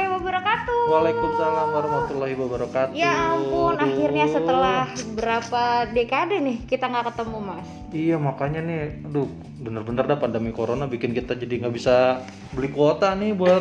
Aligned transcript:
warahmatullahi 0.00 0.08
wabarakatuh. 0.16 0.80
Waalaikumsalam 0.88 1.68
warahmatullahi 1.74 2.34
wabarakatuh. 2.38 2.94
Ya 2.96 3.12
ampun, 3.36 3.74
akhirnya 3.76 4.26
setelah 4.30 4.80
berapa 5.12 5.62
dekade 5.92 6.36
nih 6.40 6.56
kita 6.64 6.84
nggak 6.88 7.12
ketemu 7.12 7.38
mas. 7.44 7.68
Iya 7.90 8.16
makanya 8.16 8.60
nih, 8.64 9.04
aduh 9.04 9.28
bener-bener 9.60 10.04
dah 10.08 10.16
pandemi 10.16 10.50
corona 10.56 10.88
bikin 10.88 11.12
kita 11.12 11.36
jadi 11.36 11.66
nggak 11.66 11.74
bisa 11.74 12.24
beli 12.56 12.70
kuota 12.72 13.12
nih 13.12 13.36
buat 13.36 13.60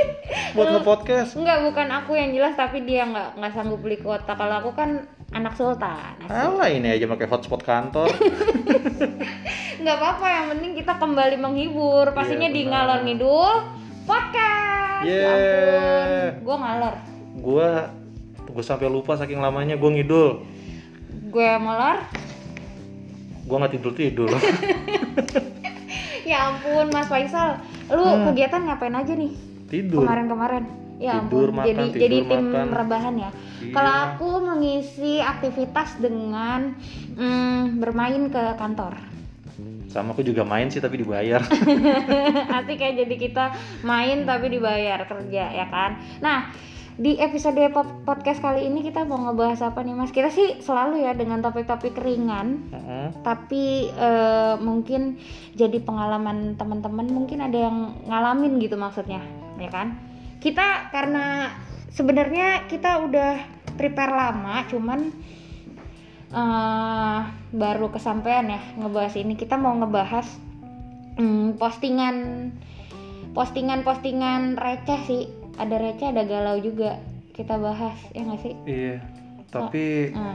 buat 0.56 0.66
nge-podcast. 0.78 1.36
Enggak, 1.36 1.66
bukan 1.68 1.88
aku 1.92 2.12
yang 2.16 2.30
jelas, 2.32 2.54
tapi 2.56 2.86
dia 2.86 3.04
nggak 3.04 3.36
nggak 3.36 3.52
sanggup 3.52 3.82
beli 3.82 3.98
kuota. 4.00 4.32
Kalau 4.38 4.54
aku 4.64 4.70
kan 4.72 5.04
anak 5.34 5.58
sultan. 5.58 6.14
Alah 6.30 6.70
ini 6.70 6.94
aja 6.94 7.10
pakai 7.10 7.26
hotspot 7.28 7.60
kantor. 7.60 8.08
Nggak 9.84 10.00
apa-apa, 10.00 10.26
yang 10.30 10.46
penting 10.56 10.72
kita 10.80 10.96
kembali 10.96 11.36
menghibur. 11.36 12.14
Pastinya 12.16 12.48
Iya, 12.48 12.56
di 12.56 12.62
ngalor 12.70 13.00
ngidul 13.04 13.52
podcast. 14.06 14.73
Ya 15.04 15.12
Yeah. 15.14 15.28
ampun, 15.28 16.42
gue 16.42 16.56
ngalor. 16.56 16.94
gua 17.36 17.68
gue 18.46 18.62
sampai 18.62 18.88
lupa 18.88 19.14
saking 19.14 19.36
lamanya 19.36 19.74
gue 19.74 19.90
ngidul. 19.92 20.40
Gue 21.28 21.48
molor. 21.58 22.00
Gua 23.44 23.56
nggak 23.58 23.74
tidur 23.74 23.92
tidur. 23.92 24.30
Ya 26.24 26.48
ampun, 26.48 26.88
Mas 26.88 27.04
Faisal, 27.04 27.60
lu 27.86 28.00
Hmm. 28.00 28.24
kegiatan 28.26 28.64
ngapain 28.64 28.94
aja 28.94 29.12
nih? 29.12 29.28
tidur. 29.66 30.00
kemarin-kemarin 30.00 30.64
ya 30.96 31.18
Tidur, 31.20 31.50
ampun 31.50 31.58
makan, 31.58 31.66
jadi 31.66 31.84
tidur, 31.84 32.00
jadi 32.00 32.16
tim 32.22 32.42
makan. 32.46 32.66
rebahan 32.70 33.14
ya 33.18 33.30
Iya. 33.58 33.72
kalau 33.72 33.92
aku 34.06 34.28
mengisi 34.40 35.14
aktivitas 35.18 35.98
dengan 35.98 36.78
mm, 37.12 37.76
bermain 37.76 38.30
ke 38.30 38.44
kantor 38.54 38.94
Sama 39.90 40.12
aku 40.12 40.26
juga 40.26 40.42
main 40.42 40.66
sih 40.68 40.82
tapi 40.82 41.00
dibayar. 41.02 41.40
asik 42.58 42.78
ya 42.78 42.90
jadi 43.04 43.14
kita 43.14 43.44
main 43.86 44.26
tapi 44.26 44.50
dibayar 44.50 45.06
kerja 45.06 45.44
ya 45.50 45.66
kan? 45.70 45.98
Nah 46.18 46.50
di 46.94 47.18
episode 47.18 47.58
po- 47.74 48.06
podcast 48.06 48.38
kali 48.38 48.70
ini 48.70 48.86
kita 48.86 49.02
mau 49.02 49.18
ngebahas 49.18 49.70
apa 49.70 49.82
nih 49.82 49.94
mas? 49.98 50.14
Kita 50.14 50.30
sih 50.30 50.62
selalu 50.62 51.02
ya 51.02 51.12
dengan 51.14 51.42
topik-topik 51.42 51.98
ringan. 51.98 52.70
Heeh. 52.70 53.08
tapi 53.22 53.90
eh, 53.90 54.54
mungkin 54.62 55.18
jadi 55.58 55.78
pengalaman 55.82 56.54
teman-teman 56.54 57.06
mungkin 57.10 57.42
ada 57.42 57.70
yang 57.70 57.98
ngalamin 58.06 58.62
gitu 58.62 58.78
maksudnya 58.78 59.22
ya 59.58 59.70
kan? 59.70 59.98
Kita 60.38 60.92
karena 60.92 61.50
sebenarnya 61.94 62.66
kita 62.66 63.06
udah 63.06 63.32
prepare 63.78 64.14
lama 64.14 64.66
cuman 64.70 65.10
eh, 66.34 67.18
baru 67.52 67.86
kesampaian 67.88 68.46
ya 68.48 68.60
ngebahas 68.76 69.14
ini 69.14 69.34
kita 69.34 69.54
mau 69.54 69.72
ngebahas 69.72 70.26
hmm, 71.14 71.54
postingan 71.54 72.16
postingan-postingan 73.32 74.54
receh 74.56 75.00
sih 75.04 75.22
ada 75.54 75.76
receh 75.76 76.06
ada 76.06 76.22
galau 76.22 76.58
juga 76.58 76.98
kita 77.30 77.54
bahas 77.56 77.94
ya 78.10 78.22
nggak 78.22 78.40
sih 78.40 78.54
Iya. 78.64 78.98
Tapi 79.48 80.10
Nah, 80.10 80.34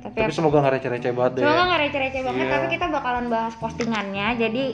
tapi 0.00 0.14
tapi 0.16 0.30
semoga 0.30 0.58
nggak 0.60 0.74
receh-receh 0.78 1.10
banget 1.10 1.32
deh. 1.32 1.42
Semoga 1.42 1.56
ya. 1.56 1.64
nggak 1.64 1.80
receh-receh 1.80 2.22
banget, 2.22 2.38
Iya. 2.40 2.52
tapi 2.52 2.66
kita 2.70 2.86
bakalan 2.88 3.26
bahas 3.28 3.54
postingannya. 3.56 4.26
Jadi 4.36 4.64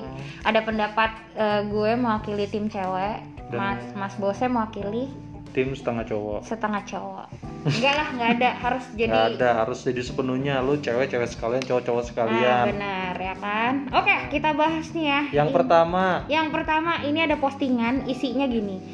ada 0.43 0.61
pendapat 0.61 1.11
eh, 1.35 1.61
gue 1.65 1.91
mewakili 1.95 2.45
tim 2.47 2.69
cewek, 2.69 3.25
Dan- 3.49 3.57
Mas 3.57 3.81
Mas 3.95 4.15
Bose 4.17 4.45
mewakili 4.47 5.09
Tim 5.53 5.73
setengah 5.73 6.05
cowok. 6.05 6.41
setengah 6.45 6.83
cowok. 6.83 7.29
Enggak 7.65 7.95
lah, 7.95 8.09
nggak 8.11 8.31
ada, 8.35 8.51
harus 8.55 8.85
jadi. 8.93 9.09
Nggak 9.09 9.29
ada 9.35 9.49
harus 9.59 9.79
jadi 9.81 10.01
sepenuhnya 10.01 10.55
lu 10.61 10.77
cewek-cewek 10.77 11.25
sekalian 11.27 11.63
cowok-cowok 11.63 11.97
Nah, 11.97 12.07
sekalian 12.07 12.65
benar 12.71 13.15
ya 13.17 13.35
kan. 13.35 13.73
Oke, 13.91 14.15
kita 14.31 14.53
bahas 14.53 14.87
nih 14.93 15.07
ya. 15.07 15.21
yang 15.35 15.49
Ini- 15.49 15.57
pertama 15.57 16.05
Yang 16.27 16.47
pertama 16.51 16.93
ini 17.01 17.19
ada 17.19 17.37
postingan 17.37 18.05
isinya 18.05 18.45
gini. 18.45 18.85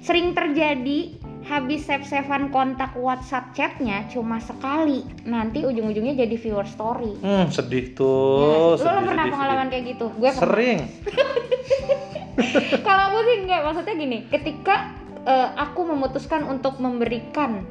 Sering 0.00 0.30
terjadi 0.32 1.14
habis 1.46 1.82
save-savean 1.82 2.50
kontak 2.50 2.94
WhatsApp 2.96 3.50
chatnya 3.52 4.06
cuma 4.08 4.38
sekali. 4.38 5.06
Nanti 5.22 5.62
ujung-ujungnya 5.62 6.14
jadi 6.16 6.34
viewer 6.36 6.66
story. 6.66 7.14
hmm 7.16 7.46
sedih 7.48 7.86
Ya, 7.86 7.94
tuh 7.94 8.66
lu 8.66 8.74
sedih, 8.76 9.02
pernah 9.04 9.22
sedih, 9.22 9.32
pengalaman 9.32 9.58
sedih. 9.62 9.70
kayak 9.72 9.84
gitu? 9.88 10.06
Gue 10.12 10.30
sering 10.32 10.78
kalau 12.82 13.02
aku 13.06 13.18
sih 13.22 13.36
enggak 13.40 13.60
maksudnya 13.62 13.94
gini 13.96 14.18
ketika 14.26 14.76
eh, 15.22 15.48
aku 15.56 15.80
memutuskan 15.86 16.42
untuk 16.44 16.76
memberikan 16.76 17.64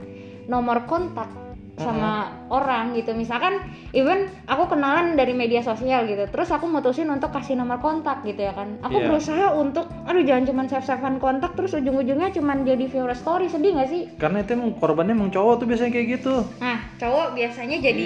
nomor 0.46 0.86
kontak 0.86 1.28
sama 1.76 2.32
orang 2.48 2.96
gitu. 2.96 3.12
Misalkan 3.12 3.60
even 3.92 4.32
aku 4.48 4.72
kenalan 4.72 5.20
dari 5.20 5.36
media 5.36 5.60
sosial 5.60 6.08
gitu 6.08 6.24
terus 6.32 6.48
aku 6.48 6.72
mutusin 6.72 7.12
untuk 7.12 7.36
kasih 7.36 7.60
nomor 7.60 7.84
kontak 7.84 8.24
gitu 8.24 8.42
ya 8.42 8.56
kan. 8.56 8.80
Aku 8.80 8.96
Iya. 8.96 9.12
berusaha 9.12 9.46
untuk 9.52 9.92
aduh 10.08 10.24
jangan 10.24 10.48
cuman 10.48 10.66
save 10.72 10.88
savean 10.88 11.20
kontak 11.20 11.52
terus 11.60 11.76
ujung-ujungnya 11.76 12.32
cuman 12.32 12.64
jadi 12.64 12.88
viewer 12.88 13.12
story. 13.12 13.52
Sedih 13.52 13.76
gak 13.76 13.92
sih? 13.92 14.08
Karena 14.16 14.40
itu 14.40 14.56
emang 14.56 14.72
korbannya 14.80 15.20
emang 15.20 15.36
cowok 15.36 15.60
tuh 15.60 15.68
biasanya 15.68 15.92
kayak 15.92 16.08
gitu. 16.16 16.34
Nah 16.64 16.80
cowok 16.96 17.28
biasanya 17.36 17.78
jadi 17.84 18.06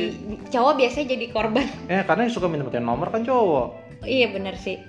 cowok 0.49 0.73
biasanya 0.73 1.05
jadi 1.13 1.25
korban. 1.29 1.65
Eh 1.85 2.01
karena 2.01 2.21
yang 2.25 2.33
suka 2.33 2.49
minta 2.49 2.81
nomor 2.81 3.13
kan 3.13 3.21
cowok. 3.21 4.01
Iya 4.01 4.33
bener 4.33 4.57
sih. 4.57 4.81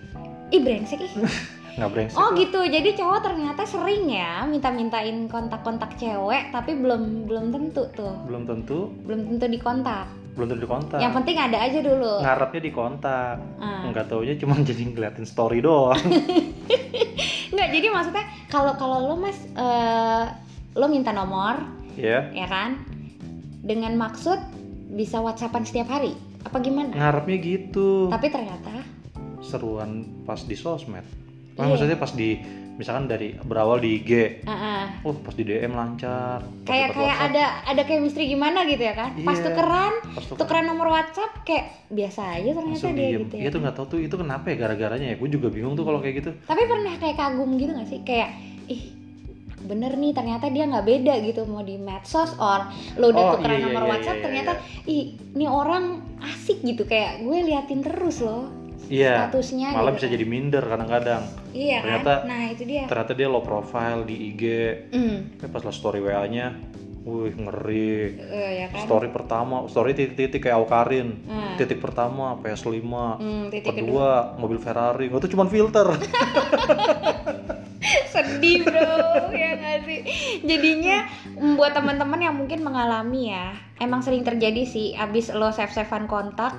Ih 0.51 0.61
brengsek 0.65 1.05
ih 1.05 1.13
nggak 1.79 1.91
brengsek 1.91 2.19
Oh 2.19 2.35
gitu, 2.35 2.61
jadi 2.67 2.91
cowok 2.99 3.21
ternyata 3.23 3.63
sering 3.67 4.11
ya 4.11 4.43
minta-mintain 4.49 5.29
kontak-kontak 5.31 5.95
cewek, 6.01 6.51
tapi 6.51 6.75
belum 6.75 7.31
belum 7.31 7.55
tentu 7.55 7.87
tuh, 7.95 8.15
belum 8.27 8.49
tentu. 8.49 8.91
Belum 9.07 9.21
tentu 9.37 9.47
dikontak. 9.47 10.07
belum 10.31 10.47
tentu 10.47 10.63
dikontak. 10.63 10.99
Yang 11.03 11.13
penting 11.21 11.37
ada 11.43 11.59
aja 11.59 11.79
dulu. 11.83 12.15
ngarepnya 12.23 12.63
dikontak. 12.63 13.37
Ah. 13.59 13.83
nggak 13.91 14.07
taunya 14.07 14.35
cuma 14.39 14.55
jadi 14.69 14.83
ngeliatin 14.89 15.27
story 15.27 15.59
doang. 15.59 15.99
Nggak, 17.51 17.69
jadi 17.75 17.87
maksudnya 17.91 18.25
kalau 18.47 18.73
kalau 18.79 19.11
lo 19.11 19.19
mas, 19.19 19.35
eh, 19.59 20.25
lo 20.79 20.87
minta 20.87 21.11
nomor, 21.11 21.59
ya 21.99 22.31
ya 22.31 22.47
kan, 22.47 22.79
dengan 23.61 23.99
maksud 23.99 24.39
bisa 24.95 25.19
whatsappan 25.19 25.67
setiap 25.67 25.91
hari, 25.91 26.15
apa 26.47 26.63
gimana? 26.63 26.95
ngarepnya 26.95 27.37
gitu. 27.43 28.07
Tapi 28.07 28.27
ternyata, 28.31 28.71
seruan 29.43 30.07
pas 30.23 30.39
di 30.47 30.55
sosmed 30.55 31.03
Iya. 31.61 31.63
Nah, 31.63 31.69
maksudnya 31.71 31.99
pas 31.99 32.13
di 32.13 32.31
misalkan 32.73 33.05
dari 33.05 33.37
berawal 33.37 33.77
di 33.77 34.01
IG 34.01 34.41
ah. 34.49 34.89
oh 35.05 35.13
pas 35.13 35.37
di 35.37 35.45
DM 35.45 35.77
lancar 35.77 36.41
kayak 36.65 36.97
kayak 36.97 37.13
WhatsApp, 37.13 37.29
ada 37.29 37.45
ada 37.69 37.83
chemistry 37.85 38.25
gimana 38.25 38.65
gitu 38.65 38.81
ya 38.81 38.97
kan? 38.97 39.13
Pas 39.21 39.37
Iya. 39.37 39.45
tukeran, 39.45 39.93
pas 40.17 40.25
tuh 40.25 40.37
tukeran 40.41 40.65
nomor 40.65 40.89
WhatsApp 40.89 41.45
kayak 41.45 41.93
biasa 41.93 42.41
aja 42.41 42.51
ternyata 42.57 42.65
langsung 42.81 42.97
dia 42.97 43.09
diem 43.13 43.21
gitu 43.21 43.35
ya. 43.37 43.43
iya 43.45 43.49
tuh 43.53 43.61
nggak 43.61 43.75
tahu 43.77 43.87
tuh 43.87 43.99
itu 44.01 44.17
kenapa 44.17 44.49
ya 44.49 44.57
gara-garanya 44.57 45.13
ya 45.13 45.17
gue 45.21 45.29
juga 45.29 45.53
bingung 45.53 45.77
tuh 45.77 45.85
kalau 45.85 46.01
kayak 46.01 46.25
gitu 46.25 46.31
Tapi 46.41 46.63
pernah 46.65 46.95
kayak 46.97 47.17
kagum 47.21 47.51
gitu 47.61 47.71
gak 47.77 47.85
sih? 47.85 48.01
Kayak, 48.01 48.29
ih 48.67 48.83
bener 49.61 49.93
nih 49.95 50.11
ternyata 50.11 50.49
dia 50.49 50.65
nggak 50.65 50.83
beda 50.83 51.15
gitu 51.21 51.45
mau 51.45 51.61
di 51.61 51.77
medsos 51.77 52.33
or 52.41 52.65
lo 52.97 53.13
udah 53.13 53.23
Oh, 53.23 53.31
tukeran 53.37 53.55
iya, 53.55 53.61
iya, 53.61 53.67
nomor 53.69 53.83
iya, 53.85 53.91
WhatsApp 53.93 54.17
iya, 54.17 54.25
ternyata 54.25 54.53
ih 54.89 55.05
ini 55.37 55.47
orang 55.47 55.85
asik 56.25 56.65
gitu 56.65 56.89
kayak 56.89 57.21
gue 57.21 57.39
liatin 57.45 57.85
terus 57.85 58.25
loh 58.25 58.49
iya 58.91 59.15
statusnya 59.25 59.71
malah 59.71 59.89
gitu 59.89 59.97
bisa 59.97 60.07
kan. 60.07 60.13
jadi 60.13 60.25
minder 60.27 60.65
kadang-kadang. 60.65 61.23
Iya 61.51 61.79
ternyata- 61.81 62.19
kan 62.19 62.27
nah 62.27 62.43
itu 62.45 62.63
dia. 62.65 62.85
ternyata 62.85 63.13
dia 63.15 63.27
low 63.27 63.41
profile 63.41 64.03
di 64.03 64.29
IG 64.29 64.43
eh, 64.91 65.49
pas 65.49 65.63
lah 65.63 65.71
story 65.71 65.99
WA 65.99 66.27
nya 66.27 66.59
wih 67.01 67.33
ngeri. 67.33 67.97
Eh, 68.13 68.51
ya 68.61 68.67
kan? 68.69 68.85
Story 68.85 69.09
pertama 69.09 69.65
story 69.65 69.95
titik-titik 69.95 70.43
kayak 70.43 70.59
Aukarin. 70.59 71.23
Hmm. 71.25 71.57
titik 71.57 71.79
pertama 71.79 72.37
PS5 72.37 72.77
Hmm, 73.17 73.45
titik 73.49 73.73
kedua 73.73 73.81
kedua. 73.81 74.11
mobil 74.37 74.59
Ferrari. 74.59 75.07
Itu 75.07 75.29
cuma 75.29 75.47
filter. 75.47 75.87
Sedih 78.07 78.63
bro. 78.63 79.33
Ya 79.33 79.51
nggak 79.57 79.79
sih? 79.83 80.01
Jadinya 80.43 81.09
mm, 81.33 81.55
buat 81.55 81.73
teman-teman 81.73 82.21
yang 82.21 82.35
mungkin 82.35 82.61
mengalami 82.61 83.31
ya 83.31 83.49
emang 83.79 84.05
sering 84.05 84.21
terjadi 84.21 84.63
sih 84.63 84.93
abis 84.95 85.33
lo 85.33 85.49
save 85.51 85.71
savean 85.71 86.05
kontak 86.05 86.53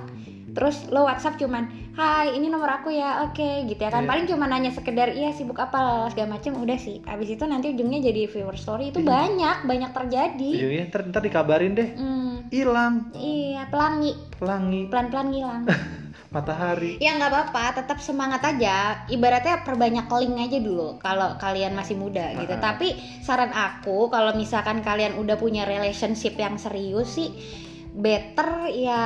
terus 0.52 0.88
lo 0.88 1.04
WhatsApp 1.04 1.36
cuman 1.36 1.64
Hai 1.92 2.40
ini 2.40 2.48
nomor 2.48 2.80
aku 2.80 2.88
ya 2.88 3.20
oke 3.28 3.68
gitu 3.68 3.76
ya 3.76 3.92
kan. 3.92 4.04
Iya. 4.04 4.08
paling 4.08 4.24
cuma 4.24 4.48
nanya 4.48 4.72
sekedar 4.72 5.12
iya 5.12 5.28
sibuk 5.28 5.60
apa? 5.60 6.08
segala 6.08 6.40
macem 6.40 6.56
udah 6.56 6.80
sih. 6.80 7.04
Abis 7.04 7.36
itu 7.36 7.44
nanti 7.44 7.68
ujungnya 7.68 8.00
jadi 8.00 8.32
viewer 8.32 8.56
story. 8.56 8.96
Itu 8.96 9.04
Iya. 9.04 9.12
banyak 9.12 9.56
banyak 9.68 9.90
terjadi. 9.92 10.50
Ujungnya 10.56 10.84
ntar, 10.88 11.04
ntar 11.12 11.20
dikabarin 11.20 11.76
deh. 11.76 11.92
Hmm, 11.92 12.48
hilang. 12.48 13.12
Iya 13.12 13.68
pelangi. 13.68 14.16
Pelangi. 14.40 14.88
Pelan-pelan 14.88 15.26
ngilang 15.36 15.62
matahari. 16.34 16.96
Ya 16.96 17.12
nggak 17.20 17.28
apa-apa, 17.28 17.84
tetap 17.84 18.00
semangat 18.00 18.40
aja. 18.40 19.04
Ibaratnya 19.12 19.60
perbanyak 19.60 20.08
link 20.08 20.48
aja 20.48 20.58
dulu 20.64 20.96
kalau 20.96 21.36
kalian 21.36 21.76
masih 21.76 22.00
muda 22.00 22.32
gitu. 22.40 22.56
Tapi 22.56 22.96
saran 23.20 23.52
aku 23.52 24.08
kalau 24.08 24.32
misalkan 24.32 24.80
kalian 24.80 25.20
udah 25.20 25.36
punya 25.36 25.68
relationship 25.68 26.40
yang 26.40 26.56
serius 26.56 27.20
sih, 27.20 27.36
better 27.92 28.72
ya 28.72 29.04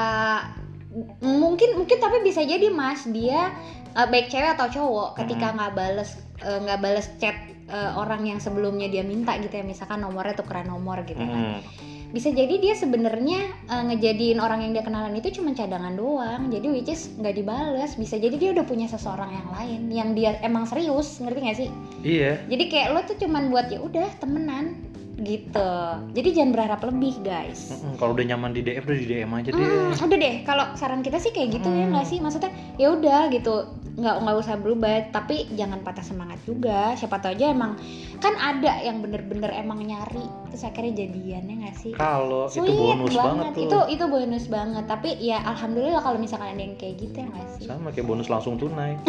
mungkin 1.20 1.76
mungkin 1.76 1.98
tapi 2.00 2.24
bisa 2.24 2.40
jadi 2.46 2.72
mas 2.72 3.04
dia 3.10 3.52
eh, 3.92 4.06
baik 4.08 4.32
cewek 4.32 4.56
atau 4.56 4.68
cowok 4.70 5.18
ketika 5.20 5.52
nggak 5.52 5.72
bales 5.76 6.16
eh, 6.40 6.58
nggak 6.62 6.80
bales 6.80 7.06
chat 7.20 7.36
eh, 7.68 7.92
orang 7.98 8.24
yang 8.24 8.38
sebelumnya 8.38 8.88
dia 8.88 9.02
minta 9.02 9.36
gitu 9.42 9.52
ya 9.52 9.64
misalkan 9.66 10.00
nomornya 10.00 10.38
tukeran 10.38 10.70
nomor 10.70 11.02
gitu 11.04 11.20
kan. 11.20 11.60
Hmm. 11.60 11.62
bisa 12.06 12.30
jadi 12.30 12.62
dia 12.62 12.72
sebenarnya 12.78 13.50
eh, 13.66 13.82
ngejadiin 13.92 14.38
orang 14.38 14.62
yang 14.62 14.72
dia 14.72 14.86
kenalan 14.86 15.12
itu 15.18 15.42
cuma 15.42 15.52
cadangan 15.52 15.98
doang 15.98 16.48
jadi 16.48 16.66
which 16.70 16.88
is 16.88 17.12
nggak 17.18 17.34
dibales. 17.34 17.98
Bisa 17.98 18.16
jadi 18.16 18.38
dia 18.38 18.50
udah 18.54 18.64
punya 18.64 18.86
seseorang 18.86 19.34
yang 19.34 19.48
lain 19.52 19.80
yang 19.90 20.08
dia 20.14 20.38
emang 20.40 20.64
serius 20.70 21.18
ngerti 21.18 21.38
gak 21.44 21.58
sih? 21.58 21.68
Iya. 22.06 22.40
Jadi 22.46 22.64
kayak 22.70 22.88
lo 22.94 23.00
tuh 23.04 23.18
cuman 23.18 23.50
buat 23.50 23.68
ya 23.68 23.82
udah 23.82 24.06
temenan 24.22 24.85
gitu. 25.16 25.70
Jadi 26.12 26.28
jangan 26.30 26.50
berharap 26.52 26.80
lebih 26.84 27.24
guys. 27.24 27.72
Kalau 27.96 28.12
udah 28.12 28.26
nyaman 28.26 28.52
di 28.52 28.60
DM 28.60 28.84
udah 28.84 28.98
di 28.98 29.06
DM 29.08 29.30
aja 29.32 29.50
deh. 29.50 29.64
Hmm, 29.64 29.96
udah 29.96 30.18
deh. 30.18 30.34
Kalau 30.44 30.64
saran 30.76 31.00
kita 31.00 31.16
sih 31.16 31.32
kayak 31.32 31.56
gitu 31.56 31.68
ya 31.68 31.88
Hmm. 31.88 31.92
nggak 31.96 32.06
sih? 32.06 32.18
Maksudnya 32.20 32.52
ya 32.76 32.92
udah 32.92 33.32
gitu. 33.32 33.54
Nggak 33.96 34.16
nggak 34.20 34.36
usah 34.36 34.54
berubah 34.60 35.08
tapi 35.08 35.48
jangan 35.56 35.80
patah 35.80 36.04
semangat 36.04 36.36
juga. 36.44 36.92
Siapa 36.92 37.16
tahu 37.16 37.32
aja 37.32 37.48
emang 37.48 37.80
kan 38.20 38.36
ada 38.36 38.80
yang 38.80 39.00
bener-bener 39.00 39.48
emang 39.52 39.80
nyari 39.80 40.20
terus 40.48 40.68
akhirnya 40.68 41.04
jadian 41.04 41.48
ya 41.48 41.54
nggak 41.64 41.76
sih? 41.76 41.92
Kalau 41.96 42.44
itu 42.46 42.72
bonus 42.76 43.16
banget, 43.16 43.52
tuh. 43.56 43.64
Itu 43.64 43.78
itu 43.88 44.04
bonus 44.04 44.44
banget. 44.46 44.84
Tapi 44.84 45.16
ya 45.16 45.40
alhamdulillah 45.48 46.04
kalau 46.04 46.20
misalkan 46.20 46.52
ada 46.52 46.60
yang 46.60 46.76
kayak 46.76 47.00
gitu 47.00 47.24
ya 47.24 47.26
nggak 47.26 47.48
sih? 47.56 47.64
Sama 47.64 47.88
kayak 47.88 48.04
bonus 48.04 48.28
langsung 48.28 48.60
tunai. 48.60 49.00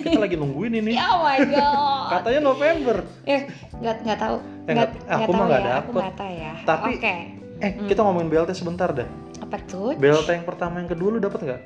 Kita 0.00 0.16
lagi 0.16 0.40
nungguin 0.40 0.72
ini. 0.80 0.96
Oh 1.10 1.20
my 1.20 1.42
god. 1.42 2.08
Katanya 2.16 2.40
November. 2.40 2.96
Eh 3.28 3.44
nggak 3.76 4.08
nggak 4.08 4.18
tahu 4.20 4.36
Eh, 4.72 4.76
nggak 4.76 5.18
aku 5.18 5.30
mah 5.32 5.44
nggak 5.46 5.60
ya 5.60 5.68
dapet. 5.70 6.02
tahu 6.12 6.30
ya. 6.30 6.52
Tapi- 6.62 6.94
oke. 6.94 7.14
eh 7.58 7.70
Hmm. 7.70 7.86
kita 7.86 8.00
ngomongin 8.00 8.28
BLT 8.28 8.50
sebentar 8.52 8.88
dah 8.90 9.08
apa 9.38 9.56
tuh? 9.62 9.92
BLT 9.94 10.28
yang 10.32 10.44
pertama 10.44 10.78
yang 10.78 10.88
kedua 10.88 11.08
lu 11.10 11.18
dapat 11.18 11.40
nggak? 11.40 11.60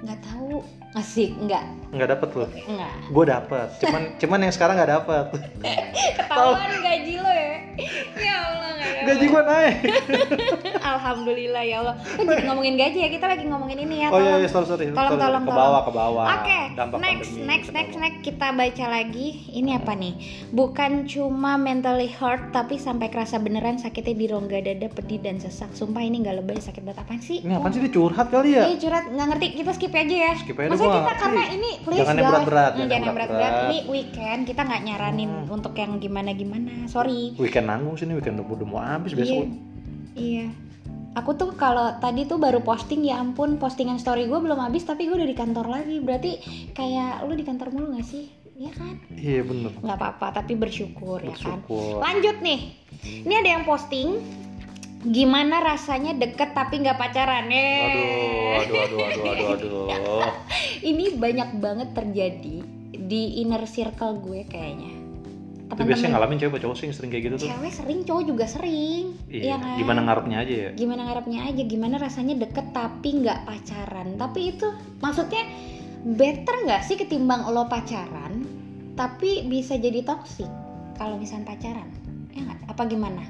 Nggak 0.00 0.18
tahu. 0.22 0.60
Asik 0.90 1.30
nggak? 1.38 1.64
Nggak 1.92 2.08
dapat 2.10 2.28
lu? 2.34 2.44
Nggak. 2.66 2.94
Gue 3.08 3.24
dapat 3.24 3.68
cuman 3.78 4.02
cuman 4.20 4.38
yang 4.40 4.50
sekarang 4.50 4.74
nggak 4.74 4.92
dapat 4.92 5.24
ketahuan 6.18 6.70
gaji 6.80 7.14
lo 7.16 7.30
ya 7.30 7.49
ya 8.20 8.34
Allah 8.42 8.68
nggak 8.70 8.90
ada 8.90 9.02
gaji 9.06 9.24
gue 9.26 9.42
naik 9.42 9.74
alhamdulillah 10.92 11.62
ya 11.62 11.76
Allah 11.80 11.94
Eh, 12.10 12.24
jadi 12.26 12.42
ngomongin 12.46 12.74
gaji 12.76 12.98
ya 12.98 13.08
kita 13.10 13.26
lagi 13.26 13.44
ngomongin 13.44 13.78
ini 13.80 13.96
ya 14.00 14.08
oh 14.08 14.18
iya 14.18 14.30
tolong 14.30 14.40
iya 14.40 14.48
sorry 14.48 14.66
sorry 14.66 14.84
Tolong, 14.90 14.96
Sorry, 15.10 15.20
tolong, 15.20 15.42
ke 15.42 15.48
tolong. 15.48 15.60
bawah 15.62 15.80
ke 15.82 15.92
bawah 15.92 16.24
Oke, 16.32 16.60
Dampak 16.72 16.98
next, 16.98 17.30
pandemi, 17.30 17.46
next, 17.46 17.68
next, 17.70 17.96
next 17.96 18.20
kita 18.22 18.48
baca 18.50 18.86
lagi. 18.86 19.26
Ini 19.50 19.70
apa 19.74 19.92
nih? 19.92 20.14
Bukan 20.50 20.90
cuma 21.04 21.52
mentally 21.56 22.08
hurt, 22.08 22.50
tapi 22.50 22.76
sampai 22.76 23.08
kerasa 23.08 23.36
beneran 23.36 23.76
sakitnya 23.76 24.14
di 24.14 24.26
rongga 24.26 24.58
dada, 24.60 24.86
pedih 24.88 25.18
dan 25.18 25.36
sesak. 25.36 25.72
Sumpah 25.72 26.00
ini 26.00 26.20
nggak 26.20 26.36
lebay 26.38 26.58
sakit 26.58 26.80
banget 26.80 27.00
apaan 27.00 27.20
sih? 27.20 27.38
ini 27.40 27.52
apaan 27.52 27.70
sih 27.70 27.80
dia 27.80 27.90
curhat 27.90 28.28
kali 28.28 28.50
ya 28.52 28.64
Iya 28.66 28.76
curhat 28.78 29.04
nggak 29.08 29.26
ngerti 29.28 29.46
kita 29.56 29.70
skip 29.72 29.92
aja 29.92 30.16
ya. 30.22 30.32
Skip 30.36 30.56
aja, 30.56 30.68
gua 30.70 30.90
kita 30.94 31.12
karena 31.16 31.42
ini 31.50 31.70
please 31.80 31.98
Jangan 32.00 32.14
yang 32.14 32.28
berat-berat, 32.28 32.70
Hmm, 32.70 32.80
jangan 32.82 33.02
yang 33.02 33.16
berat-berat. 33.16 33.52
Ini 33.60 33.78
weekend 33.86 34.40
kita 34.44 34.60
nggak 34.62 34.82
nyaranin 34.84 35.30
Hmm. 35.40 35.48
untuk 35.50 35.72
yang 35.74 35.92
gimana-gimana. 35.96 36.72
Sorry. 36.86 37.34
weekend 37.36 37.66
nanggung 37.70 37.94
sini 37.94 38.12
weekend 38.12 38.38
udah 38.38 38.66
mau 38.66 38.78
habis 38.78 39.12
Iya. 39.12 39.18
besok 39.18 39.46
Iya. 40.12 40.46
Aku 41.12 41.34
tuh 41.34 41.54
kalau 41.54 41.90
tadi 41.98 42.22
tuh 42.22 42.38
baru 42.38 42.58
posting 42.60 43.02
ya 43.02 43.18
ampun 43.18 43.56
postingan 43.56 43.98
story 43.98 44.26
gue 44.26 44.38
belum 44.38 44.58
habis 44.58 44.82
tapi 44.82 45.06
gue 45.06 45.14
udah 45.14 45.26
di 45.26 45.34
kantor 45.34 45.66
lagi 45.68 45.98
berarti 45.98 46.38
kayak 46.70 47.22
lu 47.24 47.34
di 47.34 47.42
kantor 47.42 47.70
mulu 47.70 47.94
gak 47.94 48.04
sih? 48.04 48.26
Iya 48.54 48.70
kan? 48.76 48.94
iya 49.16 49.40
bener 49.40 49.72
nggak 49.72 49.96
apa-apa 49.96 50.36
tapi 50.36 50.52
bersyukur, 50.52 51.16
ya 51.18 51.32
kan 51.32 51.56
bersyukur 51.64 51.96
lanjut 51.96 52.36
nih 52.44 52.60
ini 53.24 53.32
ada 53.32 53.48
yang 53.56 53.64
posting 53.64 54.20
gimana 55.00 55.64
rasanya 55.64 56.12
deket 56.12 56.52
tapi 56.52 56.76
nggak 56.78 57.00
pacaran 57.00 57.48
Eh. 57.48 58.60
aduh 58.60 58.76
aduh 58.84 59.00
aduh 59.00 59.24
aduh 59.24 59.48
aduh 59.48 59.84
aduh 59.88 60.32
ini 60.92 61.16
banyak 61.16 61.56
banget 61.56 61.88
terjadi 61.96 62.56
di 63.00 63.40
inner 63.40 63.64
circle 63.64 64.20
gue 64.20 64.44
kayaknya 64.44 64.92
itu 65.70 65.82
biasanya 65.86 66.10
ngalamin 66.18 66.38
cewek 66.42 66.58
cowok 66.60 66.76
sih 66.76 66.84
yang 66.90 66.94
sering 66.98 67.10
kayak 67.14 67.24
gitu 67.30 67.34
tuh? 67.38 67.48
Cewek 67.48 67.72
sering 67.72 68.00
cowok 68.02 68.24
juga 68.26 68.44
sering. 68.50 69.04
Iya 69.30 69.56
kan? 69.62 69.76
gimana 69.78 70.00
ngarepnya 70.02 70.36
aja 70.42 70.54
ya? 70.66 70.70
Gimana 70.74 71.00
ngarepnya 71.06 71.40
aja 71.46 71.62
gimana 71.62 71.94
rasanya 72.02 72.34
deket 72.42 72.66
tapi 72.74 73.08
nggak 73.22 73.38
pacaran. 73.46 74.08
Tapi 74.18 74.40
itu 74.50 74.66
maksudnya 74.98 75.42
better 76.00 76.54
nggak 76.66 76.82
sih 76.82 76.96
ketimbang 76.98 77.44
lo 77.52 77.68
pacaran 77.68 78.60
tapi 78.96 79.48
bisa 79.48 79.76
jadi 79.80 80.04
toksik 80.04 80.48
kalau 80.98 81.16
misalnya 81.16 81.56
pacaran? 81.56 81.88
Ya 82.34 82.44
nggak? 82.44 82.58
Apa 82.68 82.82
gimana? 82.84 83.22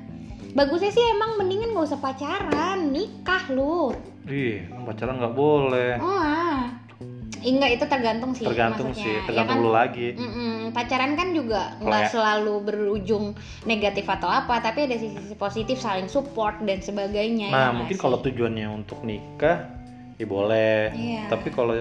Bagusnya 0.51 0.91
sih 0.91 1.05
emang 1.15 1.39
mendingan 1.39 1.71
nggak 1.71 1.87
usah 1.95 2.01
pacaran 2.03 2.91
nikah 2.91 3.45
lu. 3.55 3.95
Ih 4.27 4.67
pacaran 4.83 5.23
nggak 5.23 5.35
boleh. 5.37 5.95
Oh 6.03 6.19
ah. 6.19 6.67
enggak 7.41 7.81
itu 7.81 7.85
tergantung 7.89 8.37
sih 8.37 8.45
tergantung 8.45 8.93
maksudnya. 8.93 9.07
sih 9.09 9.17
Ya 9.17 9.21
tergantung 9.25 9.59
kan? 9.63 9.65
lu 9.65 9.71
lagi. 9.73 10.09
Mm-mm, 10.13 10.50
pacaran 10.70 11.12
kan 11.12 11.31
juga 11.31 11.75
nggak 11.78 12.02
ya- 12.02 12.08
selalu 12.08 12.55
berujung 12.62 13.34
negatif 13.62 14.05
atau 14.05 14.26
apa 14.26 14.58
tapi 14.58 14.84
ada 14.84 14.94
sisi 14.94 15.34
positif 15.34 15.76
saling 15.76 16.06
support 16.06 16.55
dan 16.61 16.78
sebagainya 16.78 17.46
ya 17.46 17.49
nah 17.49 17.67
nggak 17.67 17.75
mungkin 17.76 17.96
kalau 17.96 18.17
tujuannya 18.19 18.67
untuk 18.69 19.00
nikah 19.00 19.64
ya 20.14 20.25
boleh 20.25 20.88
Iya. 20.90 21.20
tapi 21.28 21.49
kalau 21.49 21.72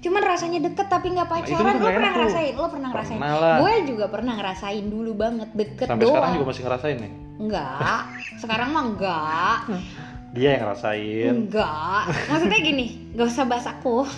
Cuman 0.00 0.20
rasanya 0.20 0.60
deket 0.60 0.86
tapi 0.86 1.10
nggak 1.10 1.24
Nah, 1.24 1.34
pacaran. 1.34 1.64
kan 1.64 1.74
lo 1.74 1.86
pernah 1.86 2.04
tuh. 2.04 2.14
ngerasain? 2.20 2.52
Lo 2.52 2.66
pernah 2.68 2.88
ngerasain? 2.92 3.16
pernah 3.16 3.34
lah 3.34 3.54
Gue 3.56 3.72
juga 3.88 4.04
pernah 4.06 4.32
ngerasain 4.34 4.84
dulu 4.84 5.10
banget 5.14 5.48
deket 5.54 5.86
sampai 5.86 5.98
doang. 5.98 6.12
sekarang 6.12 6.30
juga 6.34 6.46
masih 6.46 6.62
ngerasain 6.62 6.98
nih 6.98 7.12
Enggak. 7.34 8.02
Sekarang 8.36 8.68
mah 8.70 8.84
enggak. 8.84 9.56
dia 10.30 10.48
yang 10.50 10.60
ngerasain 10.62 11.32
Enggak. 11.40 12.02
Maksudnya 12.26 12.58
gini, 12.60 12.84
gak 13.12 13.24
usah 13.24 13.44
bahas 13.44 13.66
aku. 13.66 13.96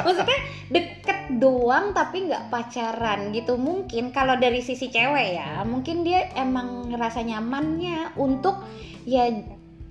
Maksudnya 0.00 0.38
deket 0.68 1.13
doang 1.36 1.90
tapi 1.90 2.24
nggak 2.24 2.48
pacaran 2.48 3.30
gitu. 3.30 3.54
Mungkin 3.54 4.10
kalau 4.10 4.34
dari 4.34 4.58
sisi 4.58 4.86
cewek 4.86 5.34
ya, 5.34 5.62
mungkin 5.62 6.00
dia 6.00 6.30
emang 6.32 6.88
ngerasa 6.88 7.20
nyamannya 7.20 8.14
untuk 8.14 8.62
ya 9.02 9.28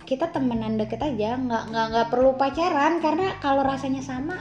kita 0.02 0.30
temenan 0.30 0.76
deket 0.76 1.00
aja, 1.00 1.36
nggak 1.36 1.64
nggak 1.70 1.86
nggak 1.90 2.08
perlu 2.08 2.34
pacaran 2.34 3.00
karena 3.00 3.38
kalau 3.38 3.64
rasanya 3.64 4.00
sama, 4.00 4.36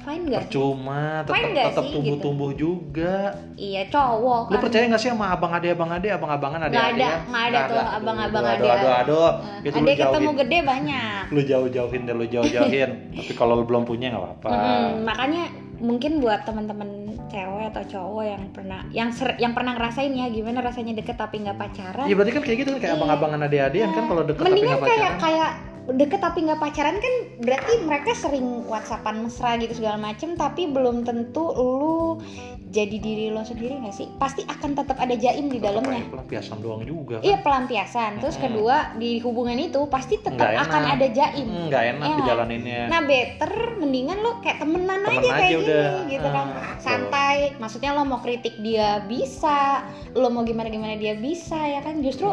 fine 0.00 0.24
nggak? 0.24 0.40
sih? 0.40 0.48
percuma 0.48 1.02
tetap 1.20 1.32
Fine 1.32 1.48
nggak 1.52 1.66
tetap 1.68 1.84
sih, 1.84 1.92
tumbuh-tumbuh 1.92 2.50
juga 2.52 3.14
Iya 3.54 3.82
cowok 3.86 4.40
lu 4.48 4.56
kan. 4.56 4.62
percaya 4.62 4.84
nggak 4.88 4.98
sih 4.98 5.10
sama 5.10 5.26
abang 5.30 5.52
ade 5.52 5.68
abang 5.70 5.90
ade 5.90 6.08
abang 6.08 6.32
abangan 6.32 6.60
ade 6.64 6.74
ade 6.74 6.96
ada, 6.96 7.08
nggak 7.22 7.44
ada 7.46 7.58
tuh 7.62 7.78
abang-abang 7.78 8.42
aduh, 8.42 8.50
ade. 8.50 8.66
aduh 8.66 8.72
aduh 8.72 8.92
aduh 8.96 9.30
Eh, 9.62 9.68
itu 9.68 9.76
Ada 9.76 9.84
lu 9.84 10.00
ketemu 10.02 10.30
gede 10.34 10.58
banyak. 10.64 11.22
lu 11.28 11.40
jauh 11.44 11.68
jauhin 11.68 12.02
deh 12.02 12.14
lu 12.16 12.26
jauh 12.26 12.48
jauhin 12.48 12.90
tapi 13.12 13.32
kalau 13.32 13.52
lu 13.54 13.62
belum 13.62 13.84
punya 13.84 14.10
nggak 14.10 14.22
apa-apa 14.22 14.48
Mm-mm, 14.50 14.86
makanya 15.04 15.44
mungkin 15.82 16.22
buat 16.22 16.46
teman-teman 16.46 16.88
cewek 17.26 17.64
atau 17.68 17.82
cowok 17.84 18.24
yang 18.24 18.42
pernah 18.48 18.80
yang 18.90 19.10
ser- 19.10 19.34
yang 19.36 19.50
pernah 19.50 19.74
ngerasain 19.74 20.12
ya 20.12 20.30
gimana 20.30 20.62
rasanya 20.62 20.94
deket 20.94 21.18
tapi 21.18 21.42
nggak 21.42 21.58
pacaran. 21.58 22.06
Iya 22.06 22.14
berarti 22.14 22.32
kan 22.32 22.42
kayak 22.42 22.58
gitu 22.58 22.70
kan 22.70 22.78
kayak 22.78 22.88
Iya. 22.88 22.98
abang-abangan 22.98 23.40
ade-adean 23.42 23.90
kan 23.90 24.04
kalau 24.06 24.22
deket 24.22 24.40
tapi 24.40 24.50
Mendingan 24.52 24.70
nggak 24.72 24.86
kayak 24.86 25.02
pacaran. 25.10 25.20
kayak 25.20 25.50
deket 25.84 26.18
tapi 26.18 26.42
nggak 26.42 26.58
pacaran 26.58 26.94
kan 26.94 27.14
berarti 27.38 27.82
mereka 27.82 28.14
sering 28.14 28.46
whatsappan 28.64 29.18
mesra 29.18 29.56
gitu 29.56 29.74
segala 29.74 29.98
macem 29.98 30.34
tapi 30.34 30.66
belum 30.66 31.02
tentu 31.02 31.42
lu 31.50 32.22
jadi 32.64 32.96
diri 32.96 33.28
lo 33.28 33.42
sendiri 33.42 33.76
nggak 33.76 33.92
sih? 33.92 34.08
Pasti 34.16 34.40
akan 34.42 34.72
tetap 34.72 34.96
ada 34.96 35.12
jaim 35.12 35.44
di 35.46 35.60
dalamnya. 35.60 36.08
Pelampiasan 36.08 36.56
doang 36.56 36.80
juga 36.80 37.20
kan. 37.20 37.22
Iya 37.22 37.36
pelampiasan. 37.38 38.12
Terus 38.16 38.32
Mm-mm. 38.34 38.46
kedua 38.48 38.76
di 38.96 39.20
hubungan 39.20 39.60
itu 39.60 39.76
pasti 39.86 40.16
tetap 40.16 40.40
Nggak 40.40 40.52
enak. 40.56 40.66
akan 40.66 40.82
ada 40.88 41.06
jaim. 41.06 41.46
Hmm, 41.46 41.68
nggak 41.68 41.84
enak 41.90 42.06
Iya. 42.06 42.16
dijalaninnya. 42.16 42.82
Nah 42.88 43.00
better 43.04 43.52
mendingan 43.76 44.18
lo 44.18 44.40
kayak 44.40 44.56
temenan 44.56 45.00
Temen 45.00 45.12
aja 45.12 45.28
aja 45.28 45.36
kayak 45.36 45.58
udah. 45.58 45.84
gini 45.84 46.10
gitu 46.10 46.28
kan 46.30 46.46
Ah, 46.46 46.48
betul. 46.48 46.80
santai 46.80 47.36
maksudnya 47.58 47.90
lo 47.92 48.02
mau 48.02 48.20
kritik 48.20 48.54
dia 48.58 48.88
bisa 49.04 49.84
lo 50.10 50.28
mau 50.28 50.40
gimana 50.40 50.68
gimana 50.68 50.96
dia 50.96 51.12
bisa 51.12 51.60
ya 51.60 51.80
kan 51.80 52.00
justru 52.00 52.32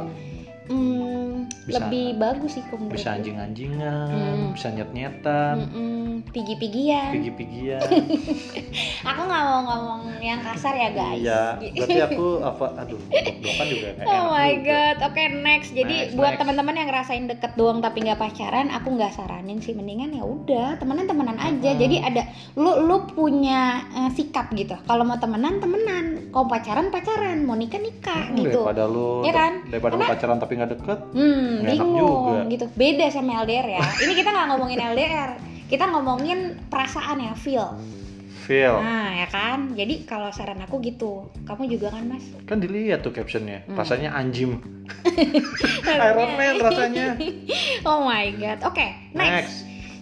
mm, 0.70 1.19
Bisa- 1.62 1.86
lebih 1.86 2.18
bagus 2.18 2.52
sih 2.52 2.64
menurut 2.66 2.92
bisa 2.92 3.10
anjing-anjingan, 3.12 4.10
Hmm. 4.10 4.50
bisa 4.52 4.68
nyet-nyetan, 4.70 5.56
Mm-mm, 5.62 6.06
pigi-pigian 6.30 7.12
pigi-pigian. 7.12 7.82
aku 9.04 9.22
nggak 9.22 9.44
mau 9.44 9.60
ngomong 9.64 10.02
yang 10.20 10.42
kasar 10.42 10.74
ya 10.74 10.90
guys 10.92 11.20
Iya, 11.20 11.44
berarti 11.60 12.00
aku 12.04 12.28
apa 12.42 12.66
aduh, 12.76 13.00
blok-blokan 13.02 13.66
juga 13.68 13.88
kayak 13.94 14.08
Oh 14.08 14.18
enak 14.26 14.32
my 14.32 14.50
juga. 14.52 14.66
god, 14.66 14.98
oke 15.06 15.24
next. 15.40 15.70
Jadi 15.72 15.96
Next, 16.02 16.14
buat 16.16 16.34
teman-teman 16.36 16.74
yang 16.76 16.88
ngerasain 16.88 17.26
deket 17.28 17.52
doang 17.54 17.80
tapi 17.80 18.02
nggak 18.02 18.18
pacaran, 18.18 18.68
aku 18.70 18.88
nggak 18.92 19.12
saranin 19.12 19.60
sih. 19.60 19.72
Mendingan 19.72 20.12
ya 20.12 20.24
udah 20.24 20.76
temenan 20.76 21.06
temenan 21.06 21.38
aja. 21.38 21.70
Hmm. 21.70 21.78
Jadi 21.78 21.96
ada 22.00 22.22
lu 22.56 22.82
lu 22.82 23.06
punya 23.08 23.62
eh, 23.92 24.12
sikap 24.12 24.50
gitu. 24.54 24.76
Kalau 24.80 25.04
mau 25.04 25.18
temenan 25.18 25.58
temenan, 25.58 26.06
kalau 26.30 26.48
pacaran 26.48 26.90
pacaran, 26.90 27.44
mau 27.44 27.54
nikah 27.54 27.78
nikah 27.78 28.28
Hmm, 28.28 28.38
gitu. 28.40 28.60
Daripada 28.62 28.84
lu 28.86 29.22
Iya 29.22 29.34
kan? 29.34 29.52
daripada 29.66 29.92
lu 29.92 30.00
Karena- 30.00 30.12
pacaran 30.12 30.38
tapi 30.38 30.54
nggak 30.56 30.72
deket, 30.74 31.00
Hmm, 31.12 31.39
Nggak 31.40 31.64
enak 31.66 31.74
bingung 31.74 32.24
juga. 32.26 32.40
gitu. 32.48 32.66
Beda 32.74 33.06
sama 33.08 33.32
LDR 33.42 33.68
ya. 33.70 33.82
Ini 33.98 34.14
kita 34.14 34.30
nggak 34.30 34.48
ngomongin 34.50 34.80
LDR, 34.86 35.30
kita 35.66 35.84
ngomongin 35.88 36.40
perasaan 36.66 37.18
ya, 37.20 37.34
feel. 37.34 37.68
feel. 38.42 38.82
Nah, 38.82 39.14
ya 39.16 39.28
kan? 39.28 39.74
Jadi 39.74 40.04
kalau 40.04 40.30
saran 40.30 40.58
aku 40.58 40.82
gitu. 40.82 41.30
Kamu 41.46 41.70
juga 41.70 41.94
kan, 41.94 42.02
Mas? 42.04 42.26
Kan 42.44 42.58
dilihat 42.58 43.00
tuh 43.00 43.14
captionnya, 43.14 43.62
Hmm. 43.64 43.78
rasanya 43.78 44.10
anjim. 44.12 44.58
Iron 45.86 46.34
Man 46.34 46.58
rasanya. 46.58 47.14
oh 47.84 48.02
my 48.02 48.34
god. 48.34 48.58
Oke, 48.66 48.90
next. 49.14 49.30
Next. 49.30 49.56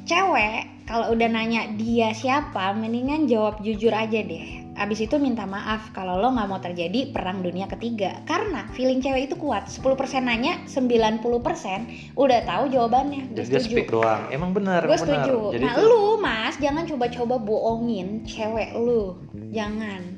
Cewek 0.08 0.64
kalau 0.88 1.12
udah 1.12 1.28
nanya 1.28 1.68
dia 1.76 2.16
siapa 2.16 2.72
mendingan 2.72 3.28
jawab 3.28 3.60
jujur 3.60 3.92
aja 3.92 4.24
deh. 4.24 4.64
Abis 4.80 5.04
itu 5.04 5.20
minta 5.20 5.44
maaf 5.44 5.92
kalau 5.92 6.16
lo 6.16 6.32
nggak 6.32 6.48
mau 6.48 6.64
terjadi 6.64 7.12
perang 7.12 7.44
dunia 7.44 7.68
ketiga. 7.68 8.24
Karena 8.24 8.64
feeling 8.72 9.04
cewek 9.04 9.28
itu 9.28 9.36
kuat. 9.36 9.68
10% 9.68 9.84
nanya 10.24 10.64
90% 10.64 12.16
udah 12.16 12.40
tahu 12.48 12.64
jawabannya. 12.72 13.36
Gue 13.36 13.44
setuju. 13.44 13.68
speak 13.68 13.92
doang. 13.92 14.32
Emang 14.32 14.56
benar, 14.56 14.88
gue 14.88 14.96
setuju. 14.96 15.60
Jadi 15.60 15.66
nah 15.68 15.76
itu 15.76 15.84
lu 15.84 16.24
mas 16.24 16.56
jangan 16.64 16.88
coba-coba 16.88 17.36
bohongin 17.36 18.24
cewek 18.24 18.72
lu. 18.80 19.20
Jangan 19.52 20.17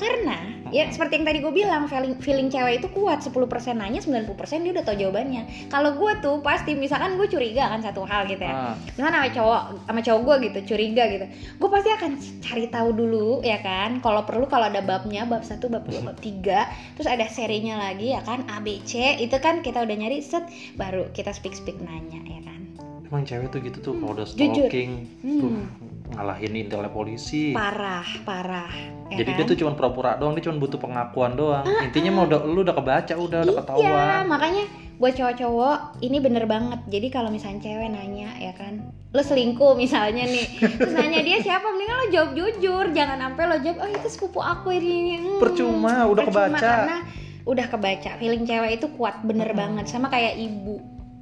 karena 0.00 0.38
ya 0.72 0.88
seperti 0.88 1.20
yang 1.20 1.26
tadi 1.28 1.38
gue 1.44 1.52
bilang 1.52 1.84
feeling 1.84 2.16
feeling 2.24 2.48
cewek 2.48 2.80
itu 2.80 2.88
kuat. 2.88 3.20
10% 3.20 3.36
nanya 3.76 4.00
90% 4.00 4.32
dia 4.64 4.72
udah 4.72 4.84
tahu 4.86 4.96
jawabannya. 4.96 5.68
Kalau 5.68 5.92
gue 6.00 6.12
tuh 6.24 6.40
pasti 6.40 6.72
misalkan 6.72 7.20
gue 7.20 7.28
curiga 7.28 7.68
kan 7.68 7.84
satu 7.84 8.08
hal 8.08 8.24
gitu 8.24 8.40
ya. 8.40 8.72
Ah, 8.72 8.74
misalkan 8.96 9.12
sama 9.20 9.28
cowok 9.28 9.62
sama 9.84 10.00
cowok 10.00 10.20
gue 10.24 10.36
gitu 10.48 10.58
curiga 10.72 11.04
gitu. 11.12 11.26
Gue 11.60 11.68
pasti 11.68 11.90
akan 11.92 12.10
cari 12.40 12.64
tahu 12.72 12.88
dulu 12.96 13.28
ya 13.44 13.60
kan. 13.60 14.00
Kalau 14.00 14.24
perlu 14.24 14.48
kalau 14.48 14.72
ada 14.72 14.80
babnya 14.80 15.28
bab 15.28 15.44
satu 15.44 15.68
bab 15.68 15.84
dua 15.84 16.00
bab 16.00 16.16
tiga. 16.24 16.64
Terus 16.96 17.08
ada 17.10 17.28
serinya 17.28 17.76
lagi 17.76 18.16
ya 18.16 18.24
kan 18.24 18.48
A 18.48 18.64
B 18.64 18.80
C. 18.88 19.20
Itu 19.20 19.36
kan 19.36 19.60
kita 19.60 19.84
udah 19.84 19.96
nyari 20.00 20.24
set 20.24 20.48
baru 20.80 21.12
kita 21.12 21.36
speak 21.36 21.52
speak 21.52 21.76
nanya 21.84 22.24
ya 22.24 22.40
kan. 22.40 22.60
Emang 23.04 23.28
cewek 23.28 23.52
tuh 23.52 23.60
gitu 23.60 23.78
tuh 23.84 23.92
kalau 24.00 24.16
udah 24.16 24.26
Jujur. 24.32 24.70
stalking 24.70 25.10
tuh 25.20 25.50
Hmm. 25.50 25.89
Ngalahin 26.10 26.52
intelnya 26.58 26.88
polisi. 26.88 27.52
parah 27.52 28.06
parah 28.22 28.70
ya 29.08 29.18
Jadi 29.18 29.30
kan? 29.30 29.36
dia 29.36 29.44
tuh 29.46 29.56
cuma 29.56 29.72
pura-pura 29.72 30.14
doang, 30.14 30.34
dia 30.34 30.44
cuma 30.44 30.58
butuh 30.58 30.78
pengakuan 30.78 31.34
doang. 31.34 31.66
Intinya 31.80 32.10
mah 32.12 32.24
udah 32.26 32.38
lu 32.44 32.60
udah 32.60 32.72
kebaca, 32.72 33.12
udah 33.12 33.40
udah 33.40 33.52
Iya, 33.52 33.58
ketahuan. 33.58 34.22
makanya 34.24 34.64
buat 34.96 35.16
cowok-cowok 35.16 35.78
ini 36.00 36.18
bener 36.18 36.44
banget. 36.44 36.80
Jadi 36.86 37.08
kalau 37.08 37.28
misalnya 37.28 37.58
cewek 37.58 37.88
nanya 37.88 38.30
ya 38.36 38.52
kan, 38.52 38.84
lo 39.10 39.18
selingkuh 39.20 39.74
misalnya 39.74 40.22
nih, 40.24 40.46
terus 40.76 40.92
nanya 40.92 41.20
dia 41.20 41.40
siapa, 41.40 41.64
mendingan 41.64 41.96
lo 41.96 42.06
jawab 42.10 42.30
jujur, 42.34 42.84
jangan 42.92 43.18
sampai 43.18 43.44
lo 43.46 43.56
jawab, 43.58 43.78
oh 43.80 43.88
itu 43.88 44.08
sepupu 44.08 44.38
aku 44.38 44.68
ini. 44.70 44.92
ini." 45.10 45.16
Hmm, 45.18 45.40
Percuma, 45.40 46.04
udah 46.04 46.22
percuma 46.22 46.46
kebaca. 46.52 46.60
Karena 46.60 46.96
udah 47.42 47.66
kebaca, 47.66 48.10
feeling 48.14 48.44
cewek 48.44 48.70
itu 48.76 48.86
kuat 48.94 49.24
bener 49.24 49.50
Hmm. 49.50 49.58
banget, 49.58 49.84
sama 49.88 50.06
kayak 50.06 50.36
ibu 50.36 50.78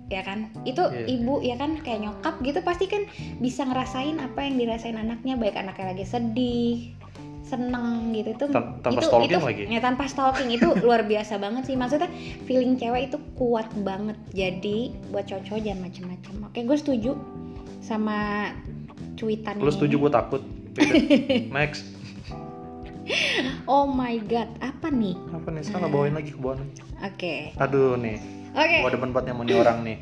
ya 0.09 0.23
kan 0.23 0.49
itu 0.63 0.81
Iya. 0.81 1.05
ibu 1.07 1.35
ya 1.41 1.55
kan 1.55 1.77
kayak 1.79 2.01
nyokap 2.03 2.41
gitu 2.41 2.61
pasti 2.61 2.85
kan 2.87 3.05
bisa 3.39 3.63
ngerasain 3.63 4.17
apa 4.17 4.41
yang 4.41 4.57
dirasain 4.57 4.97
anaknya 4.97 5.37
baik 5.37 5.53
anaknya 5.55 5.93
lagi 5.93 6.05
sedih 6.05 6.97
seneng 7.43 8.13
gitu 8.13 8.33
itu 8.35 8.45
Tan- 8.47 8.77
tanpa 8.79 8.99
itu, 8.99 9.07
stalking 9.07 9.31
itu, 9.31 9.41
lagi. 9.43 9.63
ya 9.67 9.81
tanpa 9.81 10.05
stalking 10.05 10.49
itu 10.51 10.69
luar 10.85 11.03
biasa 11.03 11.37
banget 11.37 11.65
sih 11.65 11.77
maksudnya 11.77 12.09
feeling 12.45 12.77
cewek 12.77 13.09
itu 13.09 13.17
kuat 13.35 13.69
banget 13.79 14.17
jadi 14.31 14.79
buat 15.09 15.25
cowok-cowok 15.25 15.61
jangan 15.63 15.81
macem-macem 15.83 16.35
oke 16.43 16.59
gue 16.59 16.79
setuju 16.79 17.13
sama 17.81 18.49
cuitan 19.15 19.57
Lu 19.59 19.69
setuju 19.69 19.97
gue 19.99 20.11
takut. 20.11 20.43
Next. 21.51 21.85
oh 23.67 23.85
my 23.85 24.21
god 24.23 24.49
apa 24.61 24.89
nih 24.89 25.17
Apa 25.33 25.49
nih? 25.49 25.63
Sekarang 25.63 25.89
bawain 25.89 26.15
lagi 26.15 26.31
ke 26.31 26.39
bawah 26.39 26.57
nih. 26.57 26.69
oke 27.03 27.35
Aduh 27.57 27.97
nih. 27.97 28.17
Oke 28.59 28.77
Gua 28.83 28.91
demen 28.91 29.11
banget 29.15 29.27
yang 29.31 29.39
orang 29.63 29.79
nih. 29.87 29.97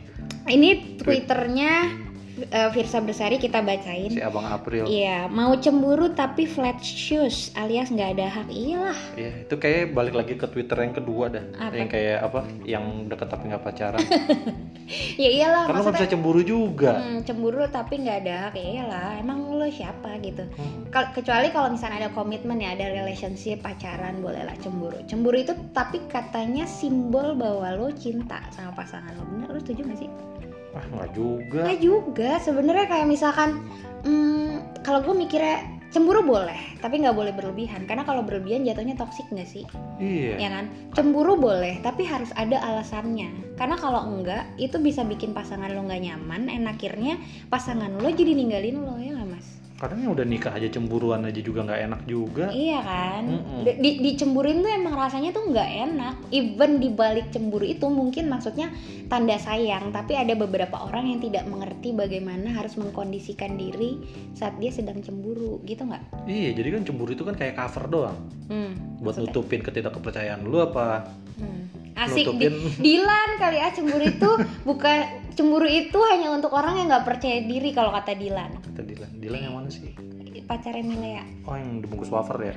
ini 0.47 0.69
twitternya 0.97 1.73
eh, 2.39 2.69
Virsa 2.73 3.01
Bersari 3.01 3.41
kita 3.41 3.65
bacain 3.65 4.13
Si 4.13 4.21
Abang 4.21 4.45
April. 4.45 4.85
Iya, 4.87 5.27
mau 5.33 5.57
cemburu 5.57 6.13
tapi 6.13 6.45
flat 6.45 6.79
shoes 6.81 7.51
alias 7.57 7.89
nggak 7.89 8.11
ada 8.17 8.27
hak. 8.29 8.49
Iyalah. 8.53 9.01
Iya, 9.17 9.31
itu 9.49 9.55
kayak 9.57 9.97
balik 9.97 10.15
lagi 10.15 10.35
ke 10.37 10.47
Twitter 10.49 10.77
yang 10.81 10.95
kedua 10.95 11.33
dah. 11.33 11.45
Apa? 11.57 11.75
Yang 11.75 11.89
kayak 11.97 12.19
apa? 12.23 12.41
Yang 12.65 12.85
deket 13.09 13.29
tapi 13.29 13.45
nggak 13.49 13.65
pacaran. 13.65 14.01
Ya 15.19 15.31
iyalah. 15.35 15.67
Karena 15.67 15.83
nggak 15.83 15.97
bisa 15.99 16.13
cemburu 16.15 16.41
juga. 16.47 17.03
hmm, 17.03 17.27
cemburu 17.27 17.67
tapi 17.67 18.07
nggak 18.07 18.19
ada 18.23 18.35
hak. 18.47 18.55
Ya 18.55 18.67
iyalah. 18.71 19.11
Emang 19.19 19.59
lo 19.59 19.67
siapa 19.67 20.15
gitu? 20.23 20.47
Hmm. 20.47 20.87
Kecuali 20.93 21.51
kalau 21.51 21.75
misalnya 21.75 22.07
ada 22.07 22.11
komitmen 22.15 22.63
ya, 22.63 22.79
ada 22.79 22.95
relationship, 22.95 23.67
pacaran, 23.67 24.23
bolehlah 24.23 24.55
cemburu. 24.63 25.03
Cemburu 25.11 25.43
itu 25.43 25.59
tapi 25.75 25.99
katanya 26.07 26.71
simbol 26.71 27.35
bahwa 27.35 27.75
lo 27.75 27.91
cinta 27.99 28.39
sama 28.55 28.71
pasangan 28.79 29.11
lo. 29.19 29.27
Bener, 29.27 29.49
lo 29.51 29.59
setuju 29.59 29.83
gak 29.91 29.99
sih? 29.99 30.11
Ah, 30.77 30.85
nggak 30.93 31.11
juga. 31.17 31.61
Nggak 31.65 31.81
juga. 31.81 32.31
Sebenarnya 32.45 32.87
kayak 32.87 33.09
misalkan, 33.09 33.65
hmm, 34.05 34.85
kalau 34.85 35.01
gue 35.01 35.17
mikirnya 35.17 35.65
cemburu 35.89 36.21
boleh, 36.21 36.77
tapi 36.85 37.01
nggak 37.01 37.17
boleh 37.17 37.33
berlebihan. 37.33 37.89
Karena 37.89 38.05
kalau 38.05 38.21
berlebihan 38.21 38.69
jatuhnya 38.69 38.95
toksik 38.95 39.25
nggak 39.33 39.49
sih? 39.49 39.65
Iya. 39.97 40.37
ya 40.37 40.49
kan 40.53 40.65
cemburu 40.93 41.41
boleh 41.41 41.81
tapi 41.81 42.05
harus 42.05 42.29
ada 42.37 42.61
alasannya 42.61 43.57
karena 43.57 43.77
kalau 43.81 44.05
enggak 44.05 44.45
itu 44.61 44.77
bisa 44.77 45.01
bikin 45.09 45.33
pasangan 45.33 45.73
lo 45.73 45.89
nggak 45.89 46.05
nyaman 46.05 46.53
en 46.53 46.69
akhirnya 46.69 47.17
pasangan 47.49 47.97
lo 47.97 48.09
jadi 48.13 48.37
ninggalin 48.37 48.85
lo 48.85 49.01
ya 49.01 49.16
Kadang 49.77 50.01
yang 50.01 50.13
udah 50.13 50.25
nikah 50.25 50.51
aja 50.51 50.67
cemburuan 50.67 51.21
aja 51.23 51.37
juga 51.37 51.61
nggak 51.61 51.81
enak 51.83 52.01
juga. 52.05 52.49
iya 52.49 52.81
kan 52.81 53.29
Mm-mm. 53.29 53.61
Di- 53.61 53.77
di, 53.77 53.91
dicemburin 54.03 54.59
tuh 54.59 54.73
emang 54.73 54.97
rasanya 54.97 55.31
tuh 55.31 55.45
nggak 55.47 55.71
enak 55.85 56.15
even 56.31 56.79
di 56.79 56.89
balik 56.89 57.29
cemburu 57.29 57.63
itu 57.63 57.85
mungkin 57.87 58.27
maksudnya 58.27 58.73
tanda 59.07 59.37
sayang 59.37 59.93
tapi 59.93 60.13
ada 60.13 60.33
beberapa 60.33 60.81
orang 60.81 61.07
yang 61.07 61.21
tidak 61.21 61.45
mengerti 61.45 61.93
bagaimana 61.93 62.51
harus 62.51 62.75
mengkondisikan 62.75 63.55
diri 63.55 64.01
saat 64.33 64.57
dia 64.57 64.73
sedang 64.73 64.99
cemburu 64.99 65.61
gitu 65.63 65.85
nggak 65.85 66.25
Iya, 66.25 66.51
jadi 66.55 66.69
kan 66.73 66.83
cemburu 66.83 67.13
itu 67.13 67.23
kan 67.23 67.35
kayak 67.35 67.55
cover 67.55 67.85
doang. 67.87 68.17
hmm, 68.47 68.73
Buat 68.99 69.15
maksudnya. 69.15 69.29
nutupin 69.29 69.61
ketidakkepercayaan 69.61 70.41
lu 70.43 70.59
apa? 70.59 71.13
Hmm. 71.37 71.69
Asik 71.95 72.29
di, 72.31 72.45
Nutupin. 72.45 72.53
Dilan 72.85 73.29
kali 73.37 73.57
ya 73.57 73.69
cemburu 73.71 74.05
itu 74.05 74.31
bukan 74.65 74.99
cemburu 75.33 75.65
itu 75.65 75.97
hanya 76.07 76.29
untuk 76.31 76.51
orang 76.51 76.77
yang 76.77 76.89
nggak 76.89 77.05
percaya 77.05 77.41
diri 77.41 77.71
kalau 77.71 77.89
kata 77.91 78.13
Dilan. 78.13 78.66
Kata 78.77 78.85
Dilan. 78.85 79.09
Dilan 79.17 79.41
yang 79.41 79.57
mana 79.57 79.73
sih? 79.73 79.97
Pacarnya 80.45 80.85
Milea. 80.85 81.25
Oh, 81.49 81.57
yang 81.57 81.81
dibungkus 81.81 82.13
wafer 82.13 82.37
ya? 82.45 82.55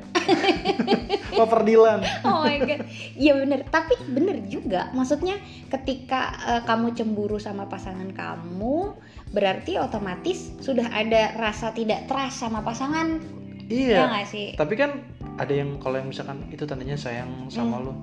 wafer 1.39 1.63
Dilan. 1.63 2.03
Oh 2.27 2.43
my 2.43 2.59
god. 2.59 2.83
Iya 3.15 3.39
bener. 3.39 3.63
Tapi 3.65 3.95
bener 4.11 4.43
juga. 4.45 4.91
Maksudnya 4.91 5.39
ketika 5.71 6.21
eh, 6.43 6.61
kamu 6.67 6.91
cemburu 6.91 7.39
sama 7.39 7.71
pasangan 7.71 8.11
kamu, 8.11 8.99
berarti 9.31 9.79
otomatis 9.79 10.51
sudah 10.59 10.91
ada 10.91 11.39
rasa 11.39 11.71
tidak 11.71 12.03
trust 12.05 12.43
sama 12.43 12.59
pasangan. 12.61 13.23
Ya 13.71 13.71
Iya. 13.71 13.99
nggak 14.11 14.27
sih? 14.27 14.47
Tapi 14.59 14.75
kan 14.75 14.99
ada 15.39 15.53
yang 15.55 15.79
kalau 15.79 16.03
yang 16.03 16.11
misalkan 16.11 16.51
itu 16.51 16.67
tandanya 16.67 16.99
sayang 16.99 17.47
sama 17.47 17.79
Hmm. 17.79 17.85
lu. 17.87 17.93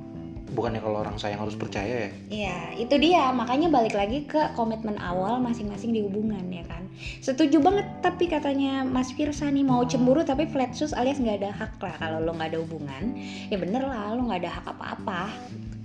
Bukannya 0.46 0.78
kalau 0.78 1.02
orang 1.02 1.18
sayang 1.18 1.42
harus 1.42 1.58
percaya 1.58 2.06
ya? 2.06 2.10
Iya, 2.30 2.58
itu 2.78 2.94
dia. 3.02 3.34
Makanya 3.34 3.66
balik 3.66 3.98
lagi 3.98 4.22
ke 4.30 4.54
komitmen 4.54 4.94
awal 5.02 5.42
masing-masing 5.42 5.90
di 5.90 6.06
hubungan 6.06 6.46
ya 6.52 6.62
kan. 6.70 6.86
Setuju 7.20 7.60
banget 7.60 7.86
tapi 8.00 8.30
katanya 8.30 8.86
Mas 8.86 9.12
Firsa 9.12 9.50
nih 9.52 9.66
mau 9.66 9.84
cemburu 9.84 10.24
tapi 10.24 10.48
flat 10.48 10.72
shoes 10.72 10.96
alias 10.96 11.20
nggak 11.20 11.44
ada 11.44 11.50
hak 11.52 11.76
lah 11.82 11.94
kalau 12.00 12.18
lo 12.22 12.32
nggak 12.32 12.54
ada 12.54 12.58
hubungan. 12.62 13.18
Ya 13.52 13.58
bener 13.58 13.82
lah, 13.84 14.14
lo 14.14 14.24
nggak 14.30 14.40
ada 14.46 14.52
hak 14.62 14.66
apa-apa. 14.70 15.22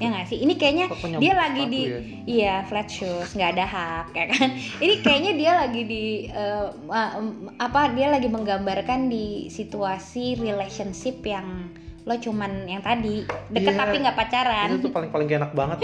Ya 0.02 0.08
nggak 0.10 0.28
sih? 0.34 0.40
Ini 0.42 0.54
kayaknya 0.58 0.86
dia 1.22 1.34
lagi 1.38 1.64
di 1.70 1.82
ya? 1.86 2.00
iya 2.26 2.56
flat 2.66 2.90
shoes 2.90 3.38
nggak 3.38 3.52
ada 3.58 3.66
hak 3.66 4.08
ya 4.18 4.26
kan. 4.34 4.50
Ini 4.84 4.94
kayaknya 5.06 5.32
dia 5.38 5.52
lagi 5.62 5.82
di 5.86 6.06
em, 6.26 7.54
apa 7.62 7.94
dia 7.94 8.10
lagi 8.10 8.26
menggambarkan 8.26 9.14
di 9.14 9.52
situasi 9.54 10.42
relationship 10.42 11.22
yang 11.22 11.70
lo 12.02 12.16
cuman 12.16 12.66
yang 12.66 12.82
tadi 12.82 13.22
deket 13.50 13.74
Iya. 13.74 13.80
tapi 13.80 13.96
nggak 14.02 14.18
pacaran. 14.18 14.68
Itu 14.74 14.90
tuh 14.90 14.92
paling 14.92 15.10
paling 15.10 15.30
enak 15.30 15.52
banget. 15.54 15.78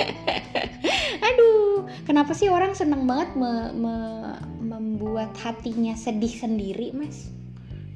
Aduh, 1.28 1.86
kenapa 2.04 2.34
sih 2.34 2.48
orang 2.48 2.74
seneng 2.74 3.06
banget 3.06 3.34
me- 3.34 3.74
me- 3.74 4.40
membuat 4.60 5.34
hatinya 5.38 5.94
sedih 5.94 6.32
sendiri, 6.32 6.94
Mas? 6.94 7.30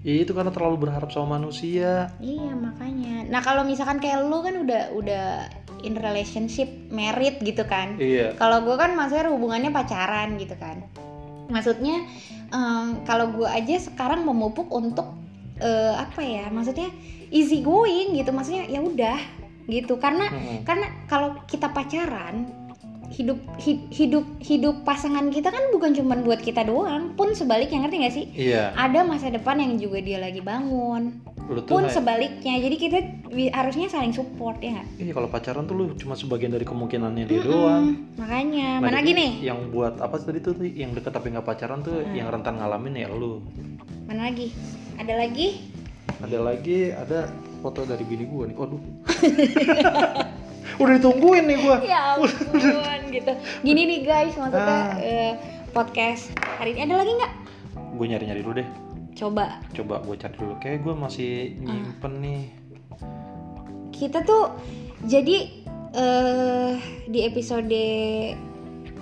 Ya 0.01 0.18
itu 0.18 0.34
karena 0.34 0.50
terlalu 0.50 0.90
berharap 0.90 1.10
sama 1.10 1.38
manusia. 1.38 2.10
Iya, 2.18 2.54
makanya. 2.54 3.30
Nah, 3.30 3.38
kalau 3.40 3.62
misalkan 3.62 4.01
kayak 4.01 4.25
lu 4.25 4.42
kan 4.42 4.58
udah 4.58 4.82
udah 4.92 5.25
in 5.82 5.94
relationship, 5.94 6.66
married 6.90 7.38
gitu 7.40 7.62
kan. 7.66 8.01
Iya. 8.01 8.34
Kalau 8.34 8.66
gue 8.66 8.74
kan 8.78 8.94
maksudnya 8.94 9.30
hubungannya 9.30 9.70
pacaran 9.70 10.42
gitu 10.42 10.58
kan. 10.58 10.82
Maksudnya 11.50 12.01
em, 12.50 13.06
kalau 13.06 13.30
gue 13.30 13.46
aja 13.46 13.78
sekarang 13.78 14.25
memupuk 14.25 14.70
untuk 14.70 15.13
eh, 15.58 15.94
apa 15.94 16.22
ya? 16.22 16.50
Maksudnya 16.50 16.90
easy 17.31 17.59
going 17.59 18.13
gitu. 18.13 18.29
Maksudnya 18.29 18.67
ya 18.67 18.79
udah 18.79 19.17
gitu. 19.65 19.95
Karena 19.95 20.27
Mm-mm. 20.27 20.61
karena 20.61 20.88
kalau 21.05 21.39
kita 21.45 21.67
pacaran 21.67 22.45
hidup 23.09 23.35
hi- 23.57 23.88
hidup 23.89 24.23
hidup 24.39 24.75
pasangan 24.81 25.27
kita 25.27 25.47
kan 25.47 25.67
bukan 25.69 25.91
cuma 25.91 26.15
buat 26.17 26.39
kita 26.39 26.63
doang 26.63 27.11
pun 27.11 27.31
sebaliknya 27.31 27.83
ngerti 27.83 27.95
gak 28.00 28.13
sih 28.13 28.25
Iya. 28.31 28.71
ada 28.71 29.03
masa 29.03 29.27
depan 29.27 29.59
yang 29.59 29.75
juga 29.75 30.00
dia 30.00 30.15
lagi 30.15 30.39
bangun 30.39 31.19
Lu 31.43 31.59
pun 31.61 31.83
kayak- 31.83 31.91
sebaliknya 31.91 32.55
jadi 32.55 32.71
kita 32.73 32.97
harusnya 33.51 33.91
saling 33.91 34.15
support 34.15 34.63
ya 34.63 34.79
nggak 34.79 34.88
Iya 34.97 35.11
kalau 35.11 35.27
pacaran 35.27 35.67
tuh 35.67 35.75
lu 35.75 35.85
cuma 35.93 36.15
sebagian 36.15 36.55
dari 36.55 36.63
kemungkinannya 36.63 37.25
dia 37.25 37.35
Mm-mm, 37.38 37.51
doang. 37.51 37.85
makanya 38.15 38.79
Nah, 38.79 38.88
mana 38.89 39.03
nih 39.03 39.31
Yang 39.43 39.59
buat 39.69 39.93
apa 40.00 40.15
tadi 40.17 40.39
tuh 40.39 40.53
tuh, 40.53 40.63
yang 40.65 40.95
deket 40.95 41.11
tapi 41.11 41.27
nggak 41.29 41.43
pacaran 41.43 41.83
tuh 41.83 42.00
Hmm. 42.00 42.15
yang 42.15 42.31
rentan 42.31 42.55
ngalamin 42.55 42.95
ya 42.97 43.11
lu. 43.11 43.43
mana 44.07 44.23
lagi 44.23 44.55
ada 44.95 45.13
lagi 45.15 45.71
Ada 46.20 46.38
lagi 46.38 46.91
ada 46.91 47.32
foto 47.60 47.84
dari 47.84 48.03
bini 48.03 48.25
gua 48.25 48.44
nih. 48.46 48.56
Waduh. 48.56 48.82
Udah 50.82 50.94
ditungguin 50.98 51.46
nih 51.46 51.58
gua. 51.62 51.77
ya 51.82 52.18
ampun 52.18 52.32
gitu 53.12 53.32
gini 53.62 53.82
nih 53.86 54.00
guys 54.01 54.34
maksudnya 54.34 54.96
Ah. 54.96 54.96
eh, 54.98 55.32
podcast 55.70 56.32
hari 56.58 56.74
ini 56.74 56.88
ada 56.88 56.96
lagi 56.98 57.12
nggak 57.12 57.34
gue 57.91 58.06
nyari 58.08 58.24
nyari 58.25 58.41
dulu 58.41 58.56
deh 58.56 58.68
coba 59.13 59.60
coba 59.72 60.00
gue 60.01 60.15
cari 60.15 60.36
dulu 60.39 60.53
kayak 60.58 60.80
gue 60.82 60.94
masih 60.96 61.32
nyimpen 61.60 62.13
nih 62.18 62.41
kita 63.91 64.24
tuh 64.24 64.56
jadi 65.03 65.51
eh 65.91 66.74
di 67.06 67.20
episode 67.22 67.84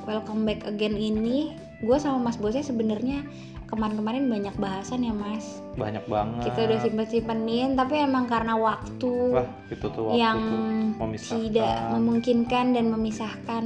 welcome 0.04 0.42
back 0.44 0.66
again 0.66 0.98
ini 0.98 1.54
gue 1.80 1.98
sama 2.02 2.18
Mas 2.20 2.36
Bosnya 2.36 2.66
sebenarnya 2.66 3.22
kemarin-kemarin 3.70 4.26
banyak 4.26 4.56
bahasan 4.58 5.06
ya 5.06 5.14
Mas. 5.14 5.62
Banyak 5.78 6.04
banget. 6.10 6.50
Kita 6.50 6.60
udah 6.66 6.80
simpen-simpenin 6.82 7.78
tapi 7.78 8.02
emang 8.02 8.26
karena 8.26 8.58
waktu 8.58 9.14
wah 9.38 9.48
itu 9.70 9.86
tuh 9.94 10.04
waktu 10.10 10.18
yang 10.18 10.40
tuh 10.98 11.40
tidak 11.46 11.76
memungkinkan 11.94 12.74
dan 12.74 12.86
memisahkan 12.90 13.66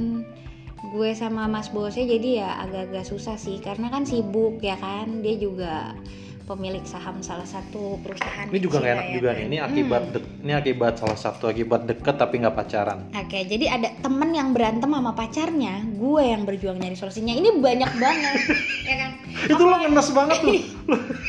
gue 0.94 1.10
sama 1.16 1.48
Mas 1.48 1.72
Bosnya 1.72 2.06
jadi 2.06 2.28
ya 2.44 2.50
agak-agak 2.68 3.04
susah 3.08 3.40
sih. 3.40 3.58
Karena 3.58 3.88
kan 3.88 4.04
sibuk 4.04 4.60
ya 4.60 4.76
kan 4.76 5.24
dia 5.24 5.40
juga 5.40 5.96
pemilik 6.44 6.84
saham 6.84 7.24
salah 7.24 7.48
satu 7.48 7.96
perusahaan 8.04 8.46
ini 8.52 8.60
juga 8.60 8.78
kecil 8.78 8.84
gak 8.84 8.94
enak 8.94 9.06
ya 9.08 9.14
juga 9.16 9.28
nih 9.32 9.44
ini 9.48 9.58
akibat 9.58 10.02
dek- 10.12 10.30
ini 10.44 10.52
akibat 10.52 10.94
salah 11.00 11.18
satu 11.18 11.44
akibat 11.48 11.80
deket 11.88 12.14
tapi 12.20 12.34
nggak 12.44 12.52
pacaran 12.52 12.98
Oke, 13.16 13.48
jadi 13.48 13.66
ada 13.72 13.88
temen 14.04 14.30
yang 14.30 14.52
berantem 14.52 14.92
sama 14.92 15.16
pacarnya, 15.16 15.80
gue 15.96 16.22
yang 16.22 16.44
berjuang 16.44 16.76
nyari 16.76 16.92
solusinya. 16.94 17.32
Ini 17.32 17.56
banyak 17.56 17.92
banget, 17.96 18.36
ya 18.88 18.94
kan? 19.00 19.10
itu 19.48 19.62
lo 19.64 19.76
ngenes 19.80 20.08
banget 20.12 20.38
tuh 20.44 20.54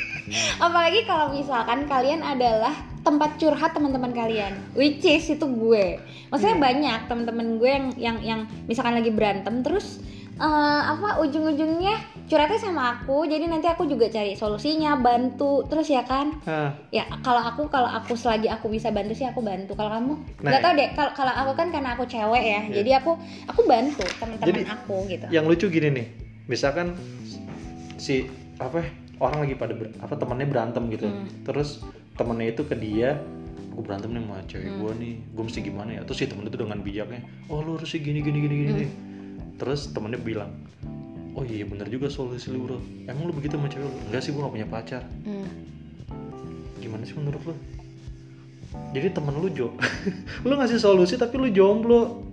Apalagi 0.65 0.99
kalau 1.07 1.31
misalkan 1.31 1.87
kalian 1.87 2.19
adalah 2.19 2.75
tempat 3.01 3.37
curhat 3.37 3.71
teman-teman 3.71 4.11
kalian, 4.11 4.57
which 4.73 5.01
is 5.01 5.29
itu 5.29 5.45
gue. 5.45 6.01
Maksudnya 6.29 6.57
banyak 6.57 6.99
teman-teman 7.07 7.47
gue 7.57 7.69
yang 7.69 7.87
yang 7.95 8.17
yang 8.21 8.39
misalkan 8.65 8.97
lagi 8.97 9.13
berantem 9.13 9.61
terus 9.61 10.01
eh, 10.35 10.81
apa 10.83 11.21
ujung-ujungnya 11.23 11.95
curhatnya 12.25 12.57
sama 12.57 12.83
aku, 12.95 13.23
jadi 13.23 13.45
nanti 13.45 13.65
aku 13.65 13.85
juga 13.85 14.07
cari 14.07 14.33
solusinya, 14.33 14.95
bantu 14.95 15.61
terus 15.63 15.85
ya 15.85 16.01
kan? 16.01 16.33
Hah, 16.41 16.73
Ya 16.89 17.05
kalau 17.19 17.39
aku 17.39 17.67
kalau 17.67 17.85
aku 17.85 18.13
selagi 18.13 18.47
aku 18.47 18.67
bisa 18.67 18.89
bantu 18.89 19.13
sih 19.13 19.23
aku 19.23 19.39
bantu. 19.39 19.73
Kalau 19.73 19.91
kamu 19.91 20.13
Nah, 20.39 20.49
nggak 20.49 20.61
tahu 20.61 20.73
deh. 20.73 20.89
Kalau 20.91 21.11
kalau 21.13 21.33
aku 21.35 21.51
kan 21.53 21.67
karena 21.69 21.93
aku 21.93 22.03
cewek 22.03 22.41
ya, 22.41 22.61
Iya. 22.63 22.73
jadi 22.73 22.89
aku 22.99 23.11
aku 23.45 23.61
bantu 23.63 24.03
teman-teman 24.15 24.65
aku 24.65 24.95
gitu. 25.07 25.25
yang 25.29 25.45
lucu 25.45 25.67
gini 25.67 25.89
nih 25.91 26.07
misalkan 26.45 26.93
si 27.95 28.29
apa 28.55 28.85
orang 29.17 29.41
lagi 29.41 29.55
pada 29.55 29.73
ber- 29.73 29.95
apa 29.97 30.13
temannya 30.13 30.45
berantem 30.45 30.83
gitu 30.89 31.05
Hmm. 31.05 31.25
terus 31.41 31.81
temennya 32.13 32.51
itu 32.51 32.63
ke 32.63 32.75
dia 32.75 33.17
gue 33.67 33.81
berantem 33.81 34.07
nih 34.09 34.21
sama 34.21 34.37
cewek 34.45 34.67
Hmm. 34.67 34.79
gue 34.79 34.91
nih 34.95 35.13
gue 35.27 35.43
mesti 35.43 35.59
gimana 35.61 35.89
ya 35.91 36.01
terus 36.03 36.17
si 36.17 36.25
temen 36.25 36.45
itu 36.45 36.55
dengan 36.55 36.79
bijaknya 36.79 37.21
oh 37.47 37.59
lu 37.59 37.75
harus 37.75 37.91
gini 37.91 38.19
gini 38.19 38.37
gini 38.39 38.55
gini 38.61 38.85
Hmm. 38.85 38.95
terus 39.57 39.89
temennya 39.89 40.17
bilang 40.17 40.51
oh 41.35 41.43
iya 41.43 41.63
bener 41.63 41.85
juga 41.85 42.07
solusi 42.07 42.47
lu 42.47 42.63
bro 42.63 42.77
emang 43.05 43.27
lu 43.27 43.33
begitu 43.33 43.55
sama 43.55 43.67
cewek 43.67 43.83
lu 43.83 43.91
enggak 44.05 44.21
sih 44.21 44.31
gue 44.31 44.39
gak 44.39 44.53
punya 44.53 44.67
pacar 44.67 45.01
Hmm. 45.21 45.47
gimana 46.77 47.03
sih 47.03 47.13
menurut 47.13 47.43
lu 47.43 47.55
jadi 48.91 49.07
temen 49.09 49.35
lu 49.35 49.47
jo 49.49 49.67
lu 50.47 50.53
ngasih 50.53 50.77
solusi 50.77 51.15
tapi 51.15 51.35
lu 51.35 51.47
jomblo 51.49 52.23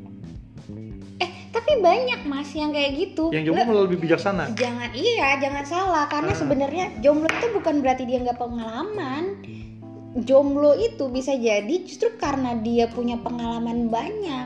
Eh 1.18 1.30
tapi 1.49 1.78
banyak 1.78 2.25
mas 2.25 2.50
yang 2.52 2.71
kayak 2.71 2.90
gitu. 2.97 3.30
yang 3.30 3.44
jomblo 3.44 3.62
malah 3.64 3.82
lebih 3.85 3.99
bijaksana 4.00 4.50
jangan 4.52 4.90
iya 4.92 5.38
jangan 5.38 5.64
salah 5.64 6.04
karena 6.06 6.30
Ah. 6.30 6.38
sebenarnya 6.38 6.85
jomblo 6.99 7.26
itu 7.28 7.47
bukan 7.52 7.75
berarti 7.78 8.02
dia 8.04 8.18
nggak 8.21 8.38
pengalaman. 8.38 9.25
Jomblo 10.14 10.76
itu 10.76 11.09
bisa 11.09 11.32
jadi 11.32 11.73
justru 11.80 12.12
karena 12.16 12.52
dia 12.54 12.85
punya 12.87 13.16
pengalaman 13.16 13.88
banyak. 13.88 14.44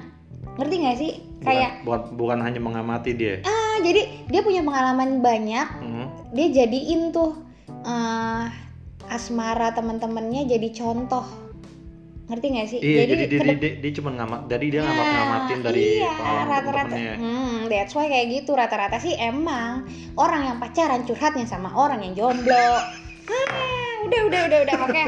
Ngerti 0.55 0.75
nggak 0.79 0.97
sih? 0.97 1.13
Kayak 1.43 1.83
bukan, 1.83 2.01
bukan, 2.07 2.17
bukan 2.17 2.39
hanya 2.41 2.61
mengamati 2.61 3.11
dia 3.13 3.43
ah 3.43 3.66
jadi 3.81 4.03
dia 4.27 4.41
punya 4.41 4.63
pengalaman 4.63 5.21
banyak. 5.21 5.69
Hmm. 5.83 6.07
dia 6.35 6.53
jadiin 6.53 7.11
tuh 7.11 7.39
eh, 7.87 8.45
asmara 9.09 9.73
teman-temannya 9.73 10.45
jadi 10.47 10.69
contoh. 10.75 11.25
Ngerti 12.27 12.47
nggak 12.51 12.67
sih? 12.67 12.81
Iya, 12.83 13.03
jadi, 13.07 13.15
dia, 13.15 13.27
kedep- 13.31 13.47
dia, 13.47 13.55
dia, 13.55 13.73
dia 13.79 13.93
cuma 14.03 14.11
ngamat, 14.11 14.41
jadi 14.51 14.67
dia 14.67 14.81
ngamat 14.83 15.07
Nah, 15.07 15.15
ngamatin 15.15 15.59
dari 15.63 15.83
iya, 16.03 16.15
rata-rata. 16.43 16.97
hmm, 16.99 17.57
that's 17.71 17.95
why 17.95 18.11
kayak 18.11 18.27
gitu. 18.35 18.51
Rata-rata 18.59 18.99
sih 18.99 19.15
emang 19.15 19.87
orang 20.19 20.43
yang 20.51 20.57
pacaran 20.59 21.07
curhatnya 21.07 21.47
sama 21.47 21.71
orang 21.71 22.03
yang 22.03 22.19
jomblo 22.19 22.67
udah 24.07 24.21
udah 24.25 24.41
udah 24.45 24.59
udah 24.63 24.77
oke 24.81 25.05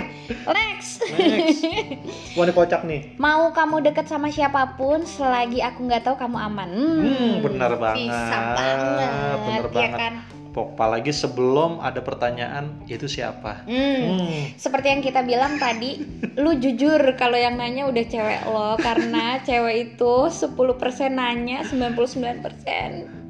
next 0.48 1.00
Next. 1.08 1.62
Wah 2.37 2.42
ini 2.42 2.52
kocak 2.52 2.82
nih. 2.82 3.14
mau 3.16 3.50
kamu 3.50 3.82
deket 3.82 4.06
sama 4.06 4.28
siapa 4.28 4.74
pun 4.74 5.02
selagi 5.04 5.58
aku 5.61 5.84
nggak 5.84 6.02
tahu 6.02 6.16
kamu 6.16 6.37
aman 6.37 6.68
hmm, 6.68 6.98
Hmm, 6.98 7.32
benar 7.40 7.72
banget. 7.74 7.96
bisa 8.04 8.38
banget 8.52 9.08
Benar 9.38 9.62
ya 9.62 9.70
banget. 9.70 9.98
kan 9.98 10.14
Apalagi 10.50 11.14
sebelum 11.14 11.78
ada 11.78 12.02
pertanyaan 12.02 12.82
itu 12.84 13.06
siapa? 13.06 13.62
hmm. 13.62 13.98
Hmm. 14.18 14.42
seperti 14.54 14.90
yang 14.90 15.00
kita 15.00 15.22
bilang 15.22 15.54
tadi, 15.54 16.02
lu 16.34 16.50
jujur 16.52 16.98
kalau 17.14 17.38
yang 17.38 17.54
nanya 17.54 17.87
udah 17.87 18.02
cewek 18.02 18.42
lo 18.44 18.74
karena 18.74 19.38
cewek 19.46 19.94
itu 19.94 20.12
10% 20.26 20.50
nanya, 21.11 21.62
99% 21.62 22.42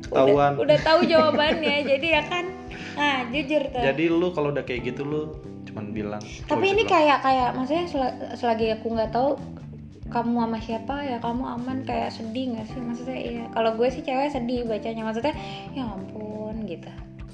Ketahuan. 0.01 0.57
udah, 0.57 0.63
udah 0.63 0.79
tahu 0.81 1.01
jawabannya. 1.05 1.77
jadi 1.91 2.07
ya 2.11 2.23
kan. 2.25 2.45
Nah, 2.97 3.29
jujur 3.29 3.61
tuh. 3.67 3.83
Jadi 3.83 4.05
lu 4.09 4.33
kalau 4.33 4.49
udah 4.49 4.65
kayak 4.65 4.89
gitu 4.89 5.03
lu 5.03 5.21
cuman 5.69 5.87
bilang. 5.91 6.23
Tapi 6.43 6.59
"Oh, 6.59 6.71
ini 6.71 6.81
bilang." 6.81 6.91
kayak 6.91 7.19
kayak 7.21 7.49
maksudnya 7.53 7.85
sel- 7.85 8.17
selagi 8.35 8.67
aku 8.73 8.87
nggak 8.91 9.11
tahu 9.11 9.37
kamu 10.07 10.41
sama 10.41 10.59
siapa 10.59 10.95
ya 11.03 11.17
kamu 11.19 11.45
aman 11.45 11.79
kayak 11.83 12.09
sedih 12.09 12.45
nggak 12.51 12.67
sih 12.67 12.81
maksudnya 12.81 13.19
iya 13.19 13.45
kalau 13.51 13.71
gue 13.75 13.89
sih 13.89 14.01
cewek 14.01 14.31
sedih 14.31 14.65
bacanya 14.65 15.03
maksudnya 15.03 15.37
ya 15.71 15.85
ampun 15.85 16.65
gitu 16.65 16.89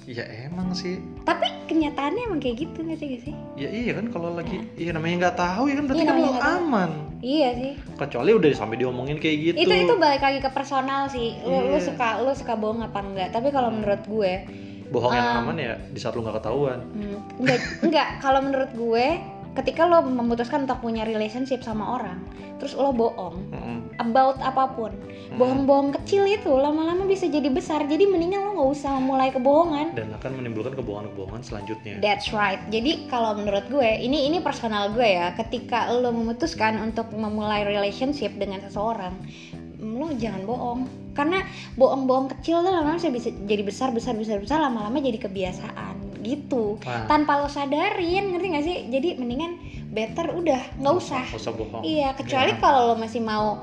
Ya 0.04 0.20
emang 0.42 0.68
sih. 0.70 1.00
tapi 1.24 1.48
kenyataannya 1.64 2.28
emang 2.28 2.36
kayak 2.36 2.60
gitu 2.60 2.82
nggak 2.82 2.98
sih 2.98 3.06
gak 3.08 3.22
sih 3.22 3.34
Ya 3.56 3.70
iya 3.70 3.94
kan 3.94 4.10
kalau 4.10 4.34
lagi 4.34 4.60
iya 4.74 4.90
namanya 4.90 5.16
nggak 5.22 5.36
tahu 5.38 5.64
ya 5.64 5.74
kan 5.74 5.84
berarti 5.86 6.02
Iya, 6.02 6.10
kan 6.10 6.18
tahu. 6.18 6.34
aman. 6.58 6.90
iya 7.22 7.48
sih 7.54 7.72
Kecuali 7.94 8.30
udah 8.34 8.48
sampai 8.52 8.76
diomongin 8.76 9.16
kayak 9.16 9.36
gitu. 9.40 9.56
itu 9.56 9.74
itu 9.80 9.94
balik 9.96 10.20
lagi 10.20 10.38
ke 10.38 10.50
personal 10.50 11.06
sih 11.06 11.38
lu, 11.40 11.56
lu 11.64 11.72
Iya. 11.72 11.88
suka 11.88 12.20
lu 12.20 12.32
suka 12.32 12.52
bohong 12.52 12.82
apa 12.82 13.00
enggak 13.00 13.28
tapi 13.30 13.48
kalau 13.48 13.70
menurut 13.70 14.02
gue 14.04 14.32
Bohong 14.92 15.12
yang 15.12 15.28
Um, 15.30 15.40
aman 15.48 15.56
ya 15.56 15.74
di 15.90 15.98
saat 15.98 16.12
lu 16.16 16.24
nggak 16.24 16.40
ketahuan. 16.42 16.78
hmm, 16.92 17.18
enggak 17.40 17.60
enggak 17.80 18.08
kalau 18.20 18.40
menurut 18.44 18.70
gue 18.74 19.06
ketika 19.54 19.86
lo 19.86 20.02
memutuskan 20.02 20.66
untuk 20.66 20.82
punya 20.82 21.06
relationship 21.06 21.62
sama 21.62 21.94
orang 21.94 22.18
terus 22.58 22.74
lo 22.74 22.90
bohong 22.90 23.38
Mm-mm. 23.54 23.78
about 24.02 24.38
apa 24.42 24.66
pun 24.74 24.90
Hmm. 25.24 25.40
bohong-bohong 25.40 25.90
kecil 25.98 26.28
itu 26.28 26.52
lama-lama 26.52 27.08
bisa 27.08 27.26
jadi 27.26 27.48
besar 27.50 27.88
jadi 27.88 28.06
mendingan 28.06 28.44
lo 28.44 28.50
nggak 28.54 28.70
usah 28.76 29.02
mulai 29.02 29.32
kebohongan 29.32 29.96
dan 29.96 30.12
akan 30.14 30.30
menimbulkan 30.38 30.76
kebohongan-kebohongan 30.76 31.42
selanjutnya. 31.42 31.98
That's 31.98 32.30
right. 32.30 32.60
Jadi 32.68 33.08
kalau 33.08 33.34
menurut 33.34 33.66
gue, 33.66 33.88
ini 33.98 34.28
ini 34.28 34.38
personal 34.38 34.92
gue 34.92 35.02
ya. 35.02 35.32
Ketika 35.34 35.90
lo 35.90 36.12
memutuskan 36.12 36.76
untuk 36.78 37.10
memulai 37.10 37.66
relationship 37.66 38.36
dengan 38.36 38.62
seseorang, 38.62 39.16
mm, 39.16 39.63
lo 39.92 40.08
jangan 40.16 40.42
bohong. 40.48 40.80
Karena 41.14 41.44
bohong-bohong 41.76 42.32
kecil 42.38 42.64
tuh 42.64 42.72
lama-lama 42.72 42.98
bisa 42.98 43.12
bisa 43.12 43.28
jadi 43.46 43.62
besar, 43.62 43.92
besar, 43.94 44.16
besar, 44.18 44.40
besar, 44.40 44.58
lama-lama 44.58 44.98
jadi 44.98 45.20
kebiasaan 45.20 46.24
gitu. 46.24 46.80
Tanpa 46.82 47.38
lo 47.38 47.46
sadarin, 47.52 48.32
ngerti 48.32 48.46
gak 48.50 48.64
sih? 48.64 48.76
Jadi 48.88 49.08
mendingan 49.20 49.60
better 49.94 50.34
udah 50.34 50.80
nggak 50.80 50.94
usah. 50.96 51.22
Usah 51.30 51.52
bohong. 51.54 51.84
Iya, 51.84 52.16
kecuali 52.18 52.56
Ya. 52.56 52.58
kalau 52.58 52.80
lo 52.90 52.94
masih 52.98 53.20
mau 53.22 53.60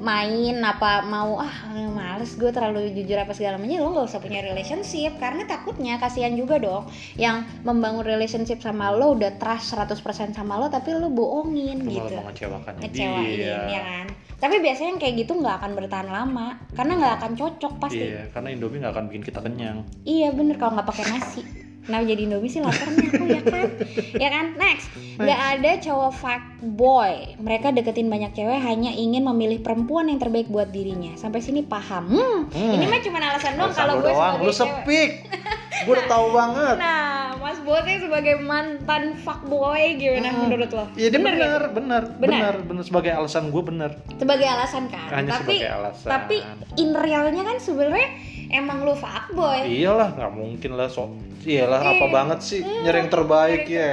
main 0.00 0.56
apa 0.64 1.04
mau 1.04 1.36
ah 1.36 1.52
males 1.92 2.32
gue 2.34 2.48
terlalu 2.48 2.88
jujur 2.96 3.20
apa 3.20 3.36
segala 3.36 3.60
macam 3.60 3.84
lo 3.84 3.88
nggak 3.92 4.08
usah 4.08 4.20
punya 4.20 4.40
relationship 4.40 5.20
karena 5.20 5.44
takutnya 5.44 6.00
kasihan 6.00 6.32
juga 6.32 6.56
dong 6.56 6.88
yang 7.20 7.44
membangun 7.62 8.00
relationship 8.02 8.64
sama 8.64 8.88
lo 8.90 9.12
udah 9.12 9.36
trust 9.36 9.76
100% 9.76 10.32
sama 10.32 10.56
lo 10.56 10.72
tapi 10.72 10.96
lo 10.96 11.12
bohongin 11.12 11.84
Itu 11.84 12.00
gitu 12.00 12.16
mengecewakan 12.16 12.80
ngecewain 12.80 13.28
dia. 13.28 13.60
ya 13.68 13.80
kan 13.84 14.06
tapi 14.40 14.56
biasanya 14.64 14.96
yang 14.96 15.00
kayak 15.04 15.14
gitu 15.20 15.32
nggak 15.36 15.56
akan 15.60 15.70
bertahan 15.76 16.08
lama 16.08 16.56
karena 16.72 16.92
nggak 16.96 17.14
akan 17.20 17.32
cocok 17.36 17.72
pasti 17.76 18.00
Iya, 18.00 18.32
karena 18.32 18.48
Indomie 18.56 18.80
nggak 18.80 18.94
akan 18.96 19.04
bikin 19.12 19.22
kita 19.22 19.40
kenyang. 19.44 19.84
Iya 20.08 20.32
bener 20.32 20.56
kalau 20.56 20.80
nggak 20.80 20.88
pakai 20.88 21.04
nasi. 21.12 21.42
Kenapa 21.80 22.04
jadi 22.04 22.22
Indomie 22.22 22.46
sih 22.46 22.60
lapar 22.60 22.88
nih 22.88 23.08
aku 23.08 23.24
ya 23.26 23.42
kan? 23.42 23.68
Ya 24.14 24.28
kan? 24.28 24.46
Next, 24.54 24.86
nggak 25.16 25.40
ada 25.50 25.70
cowok 25.80 26.12
fuck 26.12 26.42
boy. 26.62 27.12
Mereka 27.36 27.72
deketin 27.72 28.06
banyak 28.06 28.30
cewek 28.30 28.58
hanya 28.58 28.92
ingin 28.92 29.24
memilih 29.24 29.58
perempuan 29.58 30.06
yang 30.06 30.16
terbaik 30.16 30.46
buat 30.46 30.68
dirinya. 30.68 31.16
Sampai 31.16 31.40
sini 31.40 31.62
paham. 31.62 32.04
Hmm, 32.06 32.38
Hmm. 32.46 32.72
ini 32.74 32.84
mah 32.84 33.00
cuma 33.00 33.18
alasan 33.18 33.54
doang 33.54 33.68
Alasan 33.68 33.80
kalau 33.80 33.94
gue 33.96 34.06
doang, 34.06 34.34
sebagai 34.34 34.44
lu 34.44 34.52
sepik. 34.52 35.10
gue 35.80 35.92
udah 35.94 36.06
tahu 36.06 36.26
banget. 36.30 36.74
Nah, 36.76 37.08
Mas 37.40 37.58
Bote 37.58 37.92
sebagai 37.96 38.34
mantan 38.38 39.02
fuckboy 39.16 39.96
gimana 39.96 40.28
Hmm. 40.28 40.40
menurut 40.44 40.70
lo? 40.70 40.84
Iya 40.94 41.08
dia 41.08 41.16
Bener 41.16 41.32
benar, 41.32 41.40
nggak? 41.40 41.72
benar, 41.72 42.02
Benar. 42.12 42.20
benar, 42.20 42.54
benar 42.62 42.84
sebagai 42.84 43.10
alasan 43.10 43.48
gue 43.48 43.62
benar. 43.62 43.90
Sebagai 44.12 44.44
alasan 44.46 44.84
kan. 44.86 45.08
Hanya 45.10 45.30
tapi 45.34 45.56
sebagai 45.56 45.72
alasan. 45.72 46.08
tapi 46.08 46.36
in 46.76 46.92
realnya 46.92 47.42
kan 47.42 47.56
sebenarnya 47.56 48.08
emang 48.50 48.82
lu 48.82 48.92
fuckboy. 48.92 49.64
Iyalah, 49.64 50.12
nggak 50.12 50.32
mungkin 50.34 50.70
lah 50.74 50.86
so. 50.86 51.14
Iyalah 51.40 51.80
apa 51.80 52.04
Iya. 52.04 52.12
banget 52.12 52.38
sih 52.42 52.60
nyari 52.60 52.98
yang 53.00 53.10
terbaik 53.10 53.64
ya. 53.64 53.90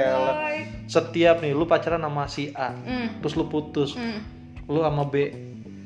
Setiap 0.84 1.40
nih 1.40 1.52
lu 1.52 1.64
pacaran 1.64 2.00
sama 2.00 2.24
si 2.26 2.50
A, 2.52 2.72
Hmm. 2.72 3.20
terus 3.20 3.34
lu 3.34 3.46
putus, 3.46 3.94
Hmm. 3.94 4.20
lu 4.66 4.80
sama 4.80 5.04
B, 5.04 5.32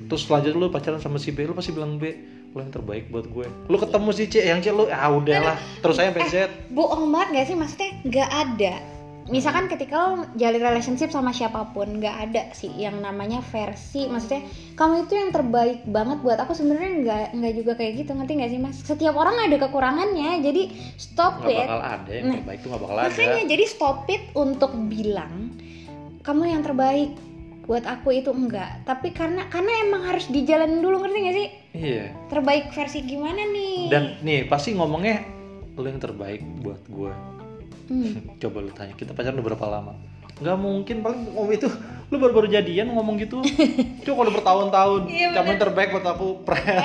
terus 0.06 0.26
selanjutnya 0.26 0.58
lu 0.58 0.68
pacaran 0.68 0.98
sama 0.98 1.18
si 1.18 1.30
B, 1.30 1.44
lu 1.44 1.54
pasti 1.54 1.70
bilang 1.70 1.98
B, 1.98 2.10
lo 2.52 2.60
yang 2.60 2.68
terbaik 2.68 3.08
buat 3.08 3.24
gue 3.26 3.48
lu 3.64 3.80
ketemu 3.80 4.08
si 4.12 4.28
C 4.28 4.44
yang 4.44 4.60
C 4.60 4.68
lu 4.68 4.84
ah 4.84 5.08
udahlah 5.08 5.56
terus 5.80 5.96
saya 5.96 6.12
sampai 6.12 6.28
Z 6.28 6.36
bohong 6.68 7.08
banget 7.08 7.28
gak 7.32 7.46
sih 7.48 7.56
maksudnya 7.56 7.90
nggak 8.04 8.28
ada 8.28 8.74
misalkan 9.30 9.70
ketika 9.70 9.94
lo 9.94 10.26
jalin 10.34 10.58
relationship 10.58 11.14
sama 11.14 11.30
siapa 11.30 11.70
pun 11.70 12.02
nggak 12.02 12.16
ada 12.30 12.42
sih 12.56 12.74
yang 12.74 12.98
namanya 12.98 13.38
versi 13.38 14.10
maksudnya 14.10 14.42
kamu 14.74 15.06
itu 15.06 15.14
yang 15.14 15.30
terbaik 15.30 15.86
banget 15.86 16.18
buat 16.26 16.38
aku. 16.42 16.56
Sebenarnya 16.56 16.90
nggak 17.04 17.26
nggak 17.38 17.54
juga 17.54 17.72
kayak 17.78 17.92
gitu 18.02 18.10
ngerti 18.18 18.32
nggak 18.40 18.50
sih 18.50 18.60
mas? 18.60 18.76
Setiap 18.82 19.14
orang 19.14 19.36
ada 19.46 19.56
kekurangannya 19.62 20.42
jadi 20.42 20.62
stop 20.98 21.44
nggak 21.44 21.54
it. 21.54 21.66
bakal 21.68 21.80
ada 21.82 22.10
yang 22.10 22.24
Nah, 22.26 22.36
terbaik 22.42 22.58
tuh 22.58 22.68
nggak 22.72 22.82
bakal 22.82 22.96
ada. 22.98 23.06
makanya 23.10 23.42
jadi 23.46 23.64
stop 23.68 23.98
it 24.10 24.22
untuk 24.34 24.72
bilang 24.90 25.34
kamu 26.22 26.42
yang 26.50 26.62
terbaik 26.66 27.10
buat 27.62 27.86
aku 27.86 28.10
itu 28.10 28.34
enggak 28.34 28.82
tapi 28.82 29.14
karena 29.14 29.46
karena 29.46 29.70
emang 29.86 30.02
harus 30.02 30.26
dijalanin 30.26 30.82
dulu 30.82 30.98
ngerti 31.06 31.18
gak 31.22 31.36
sih? 31.38 31.48
Iya. 31.78 32.04
Terbaik 32.26 32.74
versi 32.74 32.98
gimana 33.06 33.38
nih? 33.38 33.86
Dan 33.86 34.04
nih 34.26 34.50
pasti 34.50 34.74
ngomongnya 34.74 35.22
lu 35.78 35.88
yang 35.88 36.02
terbaik 36.02 36.42
buat 36.60 36.82
gue 36.90 37.31
Hmm. 37.86 38.12
coba 38.42 38.56
lu 38.60 38.70
tanya 38.70 38.94
kita 38.94 39.10
pacaran 39.12 39.34
udah 39.34 39.46
berapa 39.48 39.66
lama? 39.68 39.92
Nggak 40.42 40.58
mungkin 40.58 40.96
paling 41.00 41.20
ngomong 41.28 41.52
itu 41.52 41.68
lu 42.08 42.16
baru-baru 42.18 42.50
jadian 42.50 42.90
ngomong 42.90 43.14
gitu. 43.16 43.40
Coba 44.04 44.16
kalau 44.20 44.32
bertahun-tahun 44.34 45.00
Iya, 45.06 45.28
kamu 45.32 45.52
terbaik 45.56 45.88
buat 45.92 46.04
aku 46.04 46.42
pret 46.42 46.82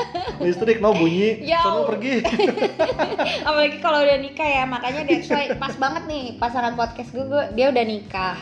listrik 0.44 0.78
no 0.78 0.94
bunyi 0.94 1.42
Ya 1.42 1.60
pergi. 1.84 2.22
Apalagi 3.42 3.76
kalau 3.82 4.00
udah 4.00 4.16
nikah 4.16 4.46
ya 4.46 4.64
makanya 4.64 5.04
that's 5.04 5.28
why 5.28 5.52
pas 5.54 5.74
banget 5.74 6.06
nih 6.06 6.24
pasangan 6.38 6.78
podcast 6.78 7.10
gue, 7.10 7.24
gue- 7.24 7.50
dia 7.52 7.66
udah 7.68 7.84
nikah. 7.84 8.38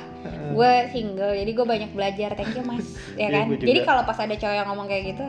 Gue 0.53 0.73
single 0.91 1.33
jadi 1.33 1.51
gue 1.51 1.67
banyak 1.67 1.91
belajar. 1.91 2.31
Thank 2.35 2.55
you 2.55 2.63
mas. 2.63 2.87
Ya 3.17 3.31
Iya, 3.31 3.41
kan? 3.41 3.47
jadi 3.57 3.81
kalau 3.83 4.03
pas 4.05 4.19
ada 4.19 4.35
cowok 4.35 4.55
yang 4.55 4.69
ngomong 4.69 4.87
kayak 4.87 5.05
gitu 5.11 5.27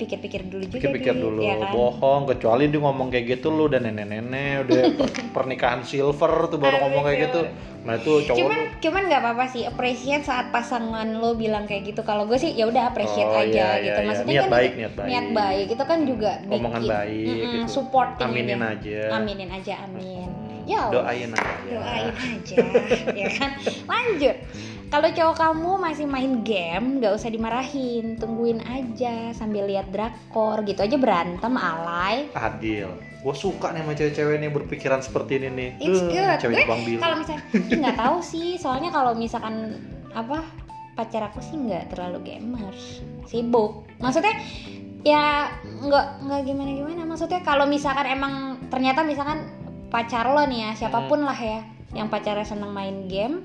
pikir-pikir 0.00 0.40
dulu 0.44 0.64
juga 0.64 0.74
pikir-pikir 0.80 1.14
dulu 1.14 1.40
ya 1.40 1.54
kan? 1.54 1.70
bohong 1.70 2.22
kecuali 2.26 2.64
dia 2.66 2.80
ngomong 2.80 3.08
kayak 3.08 3.26
gitu 3.30 3.46
lu 3.48 3.68
udah 3.68 3.78
nenek-nenek 3.78 4.64
udah 4.64 4.80
per- 4.98 5.12
pernikahan 5.30 5.80
silver 5.82 6.48
tuh 6.48 6.56
baru 6.56 6.74
Aduh, 6.74 6.82
ngomong 6.82 7.02
kayak 7.04 7.18
gitu. 7.22 7.40
Nah 7.80 7.96
itu 7.96 8.12
cowok 8.22 8.36
cuman 8.36 8.58
tuh. 8.58 8.68
cuman 8.82 9.02
nggak 9.06 9.20
apa-apa 9.20 9.44
sih 9.46 9.62
appreciate 9.62 10.20
saat 10.22 10.48
pasangan 10.48 11.08
lo 11.14 11.32
bilang 11.34 11.64
kayak 11.64 11.84
gitu. 11.86 12.00
Kalau 12.00 12.24
gue 12.24 12.36
sih 12.36 12.52
ya 12.52 12.64
udah 12.64 12.82
appreciate 12.86 13.24
Oh, 13.26 13.36
aja 13.38 13.46
iya, 13.46 13.68
gitu. 13.78 13.88
iya, 13.94 14.06
maksudnya 14.06 14.32
Niat 14.32 14.42
kan 14.42 14.50
baik, 14.50 14.72
niat 14.74 14.92
baik. 14.94 15.08
niat 15.08 15.28
baik. 15.30 15.66
Itu 15.70 15.84
kan 15.84 15.98
juga 16.02 16.32
Omongan 16.46 16.60
bikin- 16.78 16.90
baik 16.90 17.24
Mm-mm, 17.26 17.52
gitu. 17.62 17.68
supporting 17.70 18.26
aminin 18.26 18.60
aja. 18.60 18.72
aja. 19.06 19.16
Aminin 19.16 19.50
aja 19.50 19.74
amin. 19.82 20.28
Ya 20.64 20.78
Allah. 20.82 20.92
doain 21.02 21.30
aja. 21.30 21.52
Doain 21.66 22.08
aja 22.12 22.56
ya 23.20 23.28
kan? 23.32 23.50
Lanjut 23.86 24.36
kalau 24.90 25.08
cowok 25.14 25.36
kamu 25.38 25.70
masih 25.78 26.06
main 26.10 26.42
game 26.42 26.98
nggak 26.98 27.14
usah 27.14 27.30
dimarahin. 27.30 28.18
Tungguin 28.18 28.58
aja 28.66 29.30
sambil 29.30 29.70
lihat 29.70 29.94
drakor 29.94 30.66
gitu 30.66 30.82
aja. 30.82 30.98
Berantem 30.98 31.54
alay. 31.54 32.26
Adil. 32.34 32.90
Gue 33.22 33.34
suka 33.38 33.70
nih 33.70 33.86
sama 33.86 33.92
cewek-cewek 33.94 34.36
nih 34.42 34.50
berpikiran 34.50 34.98
seperti 34.98 35.38
ini 35.38 35.48
nih. 35.54 35.70
It's 35.78 36.02
Duh, 36.02 36.10
good. 36.10 36.38
cewek 36.42 36.54
gue 36.58 36.66
Bang 36.66 36.82
Bill 36.82 36.98
kalau 36.98 37.16
misalnya 37.22 37.42
nggak 37.54 37.96
tahu 38.02 38.16
sih. 38.18 38.48
Soalnya 38.58 38.90
kalau 38.90 39.12
misalkan 39.14 39.78
apa 40.10 40.42
pacar 40.98 41.30
aku 41.30 41.38
sih 41.38 41.54
nggak 41.54 41.94
terlalu 41.94 42.18
gamers 42.26 42.98
sibuk. 43.30 43.86
Maksudnya 44.02 44.42
ya 45.06 45.54
nggak 45.64 46.06
nggak 46.28 46.40
gimana 46.44 46.70
gimana 46.76 47.02
maksudnya 47.08 47.40
kalau 47.40 47.64
misalkan 47.64 48.04
emang 48.04 48.60
ternyata 48.68 49.00
misalkan 49.00 49.48
pacar 49.88 50.28
lo 50.28 50.44
nih 50.44 50.68
ya 50.68 50.70
siapa 50.76 51.08
pun 51.08 51.24
lah 51.24 51.36
ya 51.36 51.64
yang 51.96 52.12
pacarnya 52.12 52.44
seneng 52.44 52.70
main 52.76 53.08
game 53.08 53.40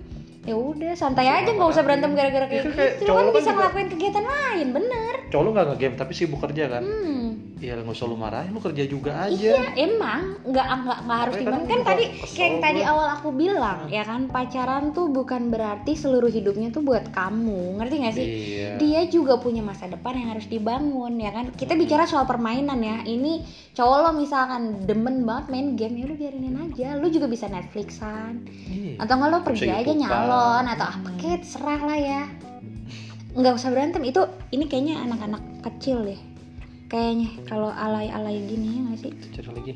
ya 0.45 0.55
udah 0.55 0.93
santai 0.93 1.25
aja 1.25 1.49
nggak 1.49 1.69
usah 1.69 1.81
berantem 1.81 2.13
gara-gara 2.13 2.45
kayak 2.45 2.63
kayak 2.69 2.91
gitu. 2.95 3.05
Cowok 3.05 3.17
kan 3.17 3.25
kan 3.25 3.33
bisa 3.33 3.41
juga- 3.43 3.57
ngelakuin 3.57 3.87
kegiatan 3.89 4.25
lain 4.25 4.67
bener. 4.71 5.13
Cowok 5.27 5.41
lu 5.41 5.49
nggak 5.51 5.65
nge-game 5.73 5.95
tapi 5.95 6.11
sibuk 6.13 6.39
kerja 6.39 6.63
kan? 6.69 6.81
Hmm 6.85 7.25
Iya 7.55 7.79
nggak 7.79 7.95
usah 7.95 8.11
lu 8.11 8.19
marahin 8.19 8.51
lu 8.51 8.59
kerja 8.59 8.83
juga 8.83 9.31
aja 9.31 9.31
Iya, 9.31 9.63
emang 9.79 10.43
nggak 10.43 10.67
nggak 10.75 10.99
nggak 11.07 11.19
harus 11.23 11.35
kadang 11.39 11.63
kan 11.63 11.79
tadi 11.87 12.05
kayak 12.11 12.35
yang 12.51 12.55
tadi 12.59 12.81
awal 12.83 13.07
aku 13.15 13.31
bilang 13.31 13.87
ya 13.87 14.03
kan 14.03 14.27
pacaran 14.27 14.91
tuh 14.91 15.07
bukan 15.07 15.47
berarti 15.47 15.95
seluruh 15.95 16.27
hidupnya 16.27 16.75
tuh 16.75 16.83
buat 16.83 17.15
kamu 17.15 17.79
ngerti 17.79 17.95
gak 18.03 18.13
sih? 18.19 18.27
iya 18.27 18.69
Dia 18.75 19.07
juga 19.07 19.39
punya 19.39 19.63
masa 19.63 19.87
depan 19.87 20.19
yang 20.19 20.35
harus 20.35 20.51
dibangun 20.51 21.15
ya 21.15 21.31
kan. 21.31 21.55
Kita 21.55 21.79
bicara 21.79 22.03
soal 22.03 22.27
permainan 22.27 22.83
ya. 22.83 23.07
Ini 23.07 23.39
cowok 23.71 23.97
lo 24.03 24.11
misalkan 24.11 24.83
demen 24.83 25.23
banget 25.23 25.45
main 25.47 25.67
game 25.79 26.03
ya 26.03 26.11
udah 26.11 26.17
biarinin 26.19 26.57
aja. 26.59 26.99
Lu 26.99 27.07
juga 27.07 27.31
bisa 27.31 27.47
Netflixan 27.47 28.51
Iya. 28.67 28.99
atau 28.99 29.15
nggak 29.15 29.29
lo 29.31 29.39
pergi 29.47 29.71
aja 29.71 29.91
nyalon 29.95 30.65
atau 30.75 30.87
apa 30.91 31.09
kayak 31.15 31.47
terserah 31.47 31.81
lah 31.87 31.99
ya. 32.03 32.21
Nggak 33.31 33.53
usah 33.55 33.71
berantem 33.71 34.03
itu 34.03 34.19
ini 34.51 34.67
kayaknya 34.67 35.07
anak-anak 35.07 35.39
kecil 35.63 36.03
deh. 36.03 36.34
Kayaknya 36.85 37.27
kalau 37.43 37.67
alay-alay 37.67 38.37
gini 38.41 38.67
ya 38.69 38.81
nggak 38.83 38.99
sih? 38.99 39.11
cari 39.31 39.49
lagi 39.51 39.73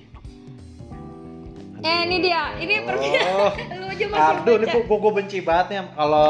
Eh 1.80 2.00
ini 2.04 2.17
dia, 2.19 2.52
ini 2.56 2.76
oh 2.84 3.52
lu 3.80 3.86
aja 3.88 4.06
masih 4.06 4.36
nih 4.43 4.67
baca. 4.67 4.80
gua, 4.84 4.98
gua 5.00 5.12
benci 5.15 5.38
banget 5.39 5.65
nih 5.69 5.78
kalau 5.89 6.28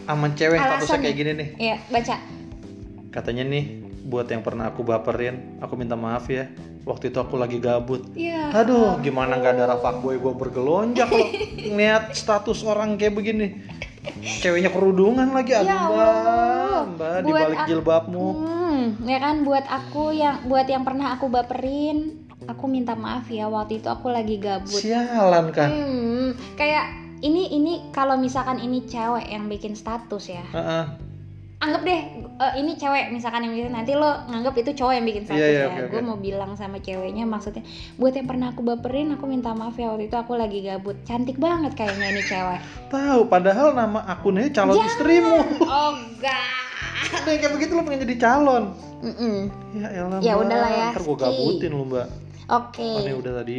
sama 0.00 0.26
cewek 0.30 0.54
statusnya 0.56 0.96
kayak 0.96 1.02
nih. 1.04 1.14
gini 1.16 1.32
nih 1.34 1.48
Iya, 1.58 1.76
baca. 1.88 2.16
katanya 3.10 3.44
nih 3.44 3.64
buat 4.04 4.26
yang 4.26 4.40
pernah 4.40 4.68
aku 4.68 4.82
baperin 4.82 5.58
aku 5.58 5.74
minta 5.74 5.94
maaf 5.94 6.28
ya 6.28 6.46
waktu 6.82 7.08
itu 7.08 7.16
aku 7.16 7.34
lagi 7.34 7.58
gabut 7.58 8.06
Iya. 8.12 8.54
Aduh, 8.54 9.00
gimana 9.00 9.34
nggak 9.34 9.54
darah 9.56 9.78
fuckboy 9.78 10.14
gue 10.16 10.30
bergelonjak 10.32 11.08
loh 11.08 11.26
ngeliat 11.68 12.12
status 12.12 12.62
orang 12.62 12.94
kayak 12.94 13.14
begini. 13.14 13.46
Ceweknya 14.36 14.68
kerudungan 14.68 15.32
lagi, 15.32 15.52
aduh 15.54 15.66
Ya 15.66 15.80
mbak, 15.82 16.80
mbak 16.92 17.14
di 17.18 17.30
Buat 17.30 17.40
balik 17.42 17.58
ak- 17.58 17.66
jilbabmu. 17.66 18.28
Hmm, 18.74 19.06
ya 19.06 19.22
kan 19.22 19.46
buat 19.46 19.62
aku 19.64 20.10
yang 20.10 20.50
buat 20.50 20.66
yang 20.66 20.82
pernah 20.82 21.14
aku 21.14 21.30
baperin, 21.30 22.26
aku 22.50 22.66
minta 22.66 22.98
maaf 22.98 23.30
ya 23.30 23.46
waktu 23.46 23.78
itu 23.78 23.86
aku 23.86 24.10
lagi 24.10 24.42
gabut. 24.42 24.82
Sialan 24.82 25.54
kan? 25.54 25.70
Hmm, 25.70 26.28
kayak 26.58 26.90
ini 27.22 27.54
ini 27.54 27.72
kalau 27.94 28.18
misalkan 28.18 28.58
ini 28.58 28.82
cewek 28.82 29.30
yang 29.30 29.46
bikin 29.46 29.78
status 29.78 30.26
ya. 30.26 30.42
Heeh. 30.50 30.84
Anggap 31.62 31.80
deh 31.86 32.00
eh, 32.18 32.52
ini 32.60 32.74
cewek 32.76 33.08
misalkan 33.08 33.46
yang 33.46 33.54
bikin 33.54 33.72
nanti 33.72 33.94
lo 33.94 34.26
nganggap 34.26 34.52
itu 34.58 34.74
cowok 34.74 35.00
yang 35.00 35.06
bikin 35.06 35.22
status 35.24 35.38
Iya, 35.40 35.48
iya, 35.48 35.64
ya. 35.64 35.80
oke, 35.86 35.96
Gue 35.96 36.02
mau 36.04 36.18
bilang 36.20 36.52
sama 36.58 36.76
ceweknya 36.76 37.24
maksudnya 37.24 37.64
buat 37.96 38.12
yang 38.12 38.26
pernah 38.28 38.52
aku 38.52 38.60
baperin 38.60 39.14
aku 39.16 39.24
minta 39.24 39.54
maaf 39.56 39.78
ya 39.78 39.88
waktu 39.88 40.10
itu 40.10 40.16
aku 40.18 40.34
lagi 40.34 40.60
gabut. 40.60 40.98
Cantik 41.06 41.38
banget 41.38 41.72
kayaknya 41.72 42.10
ini 42.10 42.20
cewek. 42.26 42.60
Tahu, 42.90 43.30
padahal 43.30 43.72
nama 43.72 44.02
akunnya 44.04 44.50
calon 44.52 44.76
Jangan. 44.76 44.90
istrimu. 44.92 45.38
Oh 45.64 45.94
enggak. 47.04 47.22
Udah 47.22 47.34
kayak 47.36 47.52
begitu 47.52 47.72
lo 47.72 47.82
pengen 47.84 48.00
jadi 48.08 48.16
calon. 48.16 48.64
Mm-mm. 49.04 49.36
Ya 49.76 49.88
elah 49.92 50.18
Ya 50.18 50.32
mbak, 50.34 50.42
udahlah 50.48 50.70
ya, 50.72 50.88
Ntar 50.90 51.02
gue 51.04 51.16
gabutin 51.20 51.70
lo 51.72 51.84
mbak. 51.84 52.06
Oke, 52.44 52.84
Oh, 52.84 53.00
ini 53.00 53.12
udah 53.12 53.32
tadi. 53.40 53.58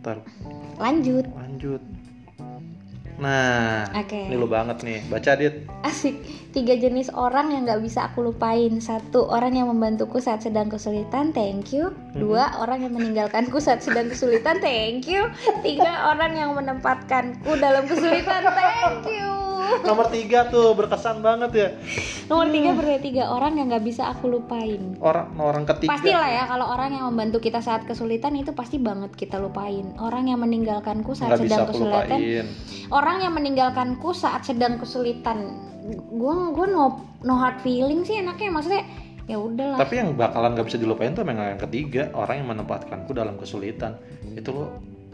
Ntar 0.00 0.16
lanjut. 0.76 1.24
lanjut. 1.32 1.82
Nah, 3.20 3.88
Oke. 3.92 4.28
ini 4.28 4.36
lo 4.36 4.48
banget 4.48 4.80
nih. 4.86 5.00
Baca 5.08 5.30
dit. 5.36 5.54
Asik. 5.84 6.16
Tiga 6.52 6.76
jenis 6.76 7.08
orang 7.16 7.48
yang 7.52 7.64
nggak 7.64 7.80
bisa 7.80 8.12
aku 8.12 8.28
lupain. 8.28 8.76
Satu, 8.80 9.24
orang 9.24 9.56
yang 9.56 9.72
membantuku 9.72 10.20
saat 10.20 10.44
sedang 10.44 10.68
kesulitan, 10.68 11.32
thank 11.32 11.72
you. 11.72 11.92
Dua, 12.12 12.60
orang 12.60 12.84
yang 12.84 12.92
meninggalkanku 12.92 13.56
saat 13.56 13.80
sedang 13.80 14.12
kesulitan, 14.12 14.60
thank 14.60 15.08
you. 15.08 15.32
Tiga, 15.64 16.12
orang 16.12 16.36
yang 16.36 16.52
menempatkanku 16.52 17.56
dalam 17.56 17.88
kesulitan, 17.88 18.44
thank 18.52 19.08
you. 19.08 19.42
Nomor 19.80 20.06
tiga 20.12 20.52
tuh 20.52 20.76
berkesan 20.76 21.24
banget 21.24 21.50
ya. 21.56 21.68
Nomor 22.28 22.52
tiga 22.52 22.70
berarti 22.76 23.00
tiga 23.08 23.24
orang 23.32 23.56
yang 23.56 23.66
nggak 23.72 23.84
bisa 23.84 24.12
aku 24.12 24.28
lupain. 24.28 25.00
Orang 25.00 25.32
orang 25.40 25.64
ketiga. 25.64 25.96
Pastilah 25.96 26.28
ya 26.28 26.42
kalau 26.46 26.66
orang 26.68 26.90
yang 26.92 27.04
membantu 27.08 27.40
kita 27.40 27.64
saat 27.64 27.88
kesulitan 27.88 28.36
itu 28.36 28.52
pasti 28.52 28.76
banget 28.76 29.16
kita 29.16 29.40
lupain. 29.40 29.96
Orang 29.96 30.28
yang 30.28 30.44
meninggalkanku 30.44 31.16
saat 31.16 31.40
bisa 31.40 31.64
sedang 31.64 31.66
kesulitan, 31.72 32.18
lupain. 32.20 32.46
orang 32.92 33.11
yang 33.18 33.34
meninggalkanku 33.34 34.14
saat 34.14 34.46
sedang 34.46 34.78
kesulitan 34.78 35.52
gue 36.08 36.34
gue 36.54 36.66
no 36.70 36.84
no 37.20 37.34
hard 37.34 37.58
feeling 37.60 38.06
sih 38.06 38.16
enaknya 38.16 38.48
maksudnya 38.48 38.82
ya 39.26 39.36
udahlah 39.36 39.78
Tapi 39.78 39.94
yang 39.98 40.14
bakalan 40.14 40.54
gak 40.54 40.66
bisa 40.66 40.78
dilupain 40.78 41.12
tuh 41.12 41.22
memang 41.22 41.54
yang 41.54 41.60
ketiga 41.60 42.10
orang 42.12 42.42
yang 42.42 42.48
menempatkanku 42.54 43.10
dalam 43.10 43.38
kesulitan. 43.38 43.94
Itu 44.34 44.50
lo 44.50 44.64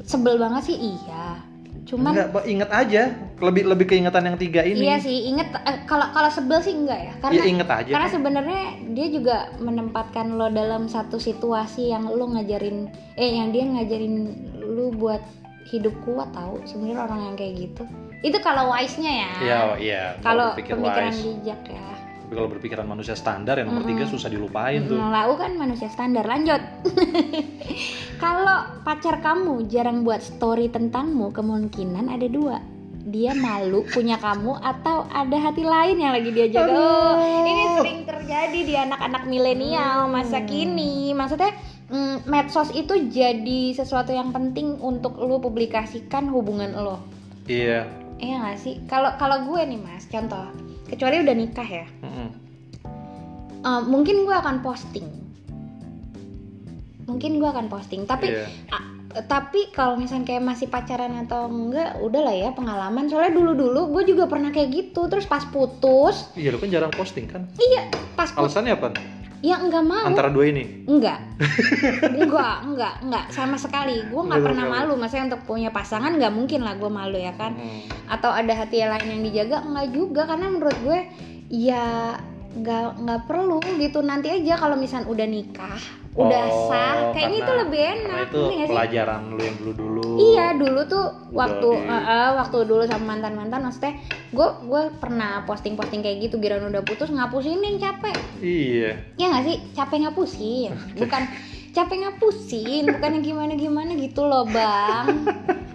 sebel 0.05 0.37
banget 0.37 0.73
sih 0.73 0.77
iya 0.97 1.41
cuman 1.89 2.13
enggak, 2.13 2.29
Mbak, 2.33 2.45
inget 2.49 2.71
aja. 2.71 3.03
Lebih 3.39 3.65
lebih 3.65 3.87
keingetan 3.89 4.25
yang 4.29 4.37
tiga 4.37 4.61
ini. 4.61 4.77
iya 4.83 4.97
sih 5.01 5.29
inget 5.29 5.49
eh, 5.57 5.85
kalau 5.85 6.05
kalau 6.13 6.29
sebel 6.29 6.61
sih 6.61 6.77
enggak 6.77 7.01
ya 7.01 7.13
karena 7.21 7.37
Ya 7.37 7.45
inget 7.45 7.69
aja. 7.69 7.91
karena 7.93 8.09
sebenarnya 8.09 8.63
dia 8.93 9.07
juga 9.09 9.37
menempatkan 9.57 10.37
lo 10.37 10.49
dalam 10.49 10.85
satu 10.85 11.17
situasi 11.17 11.89
yang 11.89 12.09
lo 12.09 12.29
ngajarin 12.29 12.89
eh 13.15 13.41
yang 13.41 13.53
dia 13.53 13.65
ngajarin 13.65 14.15
lu 14.61 14.93
buat 14.93 15.21
hidup 15.69 15.95
kuat 16.03 16.33
tahu 16.33 16.59
sebenarnya 16.65 16.99
orang 17.05 17.21
yang 17.29 17.35
kayak 17.37 17.55
gitu 17.61 17.85
itu 18.21 18.39
kalau 18.41 18.73
wise 18.73 18.97
nya 18.99 19.13
ya 19.13 19.31
Iya, 19.39 19.61
iya. 19.79 20.03
kalau 20.21 20.57
pemikiran 20.57 21.13
wise. 21.13 21.23
bijak 21.23 21.61
ya 21.69 21.87
Tapi 22.29 22.37
kalau 22.37 22.49
berpikiran 22.53 22.85
manusia 22.85 23.17
standar 23.17 23.57
yang 23.57 23.73
nomor 23.73 23.89
tiga 23.89 24.05
susah 24.05 24.29
dilupain 24.29 24.85
tuh. 24.85 25.01
Hmm, 25.01 25.09
Lau 25.09 25.33
kan 25.41 25.57
manusia 25.57 25.89
standar. 25.89 26.29
Lanjut. 26.29 26.61
Kalau 28.21 28.59
pacar 28.85 29.21
kamu 29.21 29.65
jarang 29.65 30.05
buat 30.05 30.21
story 30.21 30.69
tentangmu, 30.69 31.33
kemungkinan 31.33 32.09
ada 32.09 32.29
dua. 32.29 32.61
dia 33.09 33.33
malu 33.33 33.89
punya 33.89 34.21
kamu 34.21 34.61
atau 34.61 35.09
ada 35.09 35.33
hati 35.41 35.65
lain 35.65 35.97
yang 35.97 36.13
lagi 36.13 36.29
dia 36.29 36.53
jaga. 36.53 36.69
Oh, 36.69 37.17
ini 37.17 37.65
sering 37.81 38.01
terjadi 38.05 38.61
di 38.61 38.75
anak-anak 38.77 39.25
milenial 39.25 40.05
masa 40.05 40.45
kini 40.45 41.17
maksudnya 41.17 41.57
mm, 41.89 42.25
medsos 42.25 42.71
itu 42.71 43.09
jadi 43.09 43.73
sesuatu 43.73 44.11
yang 44.11 44.29
penting 44.29 44.77
untuk 44.77 45.17
lo 45.17 45.39
publikasikan 45.39 46.29
hubungan 46.29 46.73
lo 46.75 46.99
iya 47.45 47.89
Iya 48.19 48.35
gak 48.43 48.59
sih? 48.59 48.83
Kalau 48.85 49.15
kalau 49.15 49.47
gue 49.47 49.63
nih 49.63 49.79
mas, 49.79 50.03
contoh, 50.05 50.43
kecuali 50.85 51.23
udah 51.23 51.33
nikah 51.33 51.63
ya, 51.63 51.87
Mm-mm. 52.03 52.29
eh, 53.63 53.83
mungkin 53.87 54.27
gue 54.27 54.35
akan 54.35 54.59
posting, 54.59 55.07
mungkin 57.07 57.39
gue 57.39 57.47
akan 57.47 57.71
posting. 57.71 58.05
Tapi 58.05 58.27
Iya. 58.29 58.47
a- 58.69 58.87
tapi 59.21 59.71
kalau 59.71 59.95
misalnya 59.95 60.29
kayak 60.29 60.45
masih 60.45 60.67
pacaran 60.67 61.15
atau 61.17 61.47
enggak, 61.47 61.95
udahlah 61.97 62.35
ya 62.35 62.51
pengalaman. 62.51 63.07
Soalnya 63.07 63.33
dulu 63.33 63.55
dulu 63.55 63.81
gue 63.93 64.03
juga 64.09 64.27
pernah 64.27 64.51
kayak 64.51 64.69
gitu. 64.69 65.07
Terus 65.07 65.25
pas 65.25 65.47
putus, 65.47 66.29
iya 66.35 66.51
lu 66.51 66.59
kan 66.59 66.69
jarang 66.69 66.91
posting 66.91 67.25
kan 67.25 67.47
iya 67.57 67.87
pas 68.13 68.29
putus, 68.29 68.51
alasannya 68.51 68.75
apa 68.75 68.89
ya 69.39 69.57
enggak 69.63 69.85
mau. 69.87 70.03
antara 70.03 70.35
dua 70.35 70.51
ini 70.51 70.89
Enggak, 70.89 71.21
enggak, 72.11 72.57
enggak, 72.69 72.95
enggak 73.05 73.25
sama 73.31 73.55
sekali. 73.55 74.03
Gue 74.11 74.23
nggak 74.27 74.41
Enggak 74.41 74.49
pernah 74.51 74.67
malu, 74.67 74.99
maksudnya 74.99 75.35
untuk 75.35 75.43
punya 75.47 75.71
pasangan 75.71 76.11
nggak 76.11 76.35
mungkin 76.35 76.67
lah 76.67 76.75
gue 76.75 76.91
malu 76.91 77.19
ya 77.19 77.33
kan. 77.39 77.55
Mm. 77.55 77.81
atau 78.09 78.33
ada 78.33 78.53
hati 78.57 78.81
lain 78.83 79.05
yang 79.05 79.23
dijaga 79.23 79.57
enggak 79.69 79.89
juga 79.93 80.23
karena 80.25 80.47
menurut 80.49 80.79
gue 80.81 80.99
ya 81.53 82.17
nggak 82.49 83.05
nggak 83.05 83.21
perlu 83.29 83.61
gitu 83.77 84.01
nanti 84.01 84.33
aja 84.33 84.57
kalau 84.57 84.75
misal 84.75 85.05
udah 85.05 85.29
nikah 85.29 85.79
udah 86.11 86.45
Oh, 86.45 86.67
sah. 86.67 86.97
Kayaknya 87.11 87.39
itu 87.39 87.53
lebih 87.59 87.81
enak. 87.81 88.27
itu 88.27 88.41
sih? 88.49 88.67
pelajaran 88.67 89.21
lu 89.29 89.39
yang 89.39 89.57
dulu 89.57 89.73
dulu 89.73 90.03
iya 90.19 90.47
dulu 90.53 90.81
tuh 90.85 91.05
Udah 91.29 91.39
waktu 91.39 91.69
di- 91.71 91.87
eh, 91.87 92.05
eh, 92.11 92.31
waktu 92.35 92.59
dulu 92.65 92.83
sama 92.85 93.05
mantan 93.09 93.35
mantan 93.35 93.61
maksudnya 93.63 93.95
gue 94.29 94.49
gue 94.63 94.83
pernah 94.97 95.31
posting 95.43 95.73
posting 95.73 96.01
kayak 96.01 96.19
gitu 96.21 96.37
giran 96.37 96.65
udah 96.65 96.83
putus 96.83 97.09
ngapusin 97.09 97.59
yang 97.59 97.77
capek. 97.77 98.17
Iya. 98.39 98.91
Ya 99.15 99.25
nggak 99.29 99.45
sih? 99.45 99.57
Capek 99.73 99.99
ngapusin. 100.01 100.71
Bukan 101.01 101.23
capek 101.71 101.97
ngapusin 102.01 102.89
bukan 102.89 103.11
yang 103.13 103.25
gimana 103.25 103.53
gimana 103.55 103.91
gitu 103.95 104.23
loh 104.23 104.43
bang. 104.45 105.23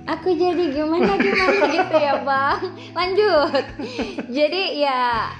Aku 0.05 0.29
jadi 0.29 0.63
gimana 0.69 1.15
gimana 1.15 1.57
gitu 1.71 1.95
ya 1.95 2.13
bang. 2.19 2.59
Lanjut. 2.91 3.63
Jadi 4.27 4.63
ya 4.77 5.31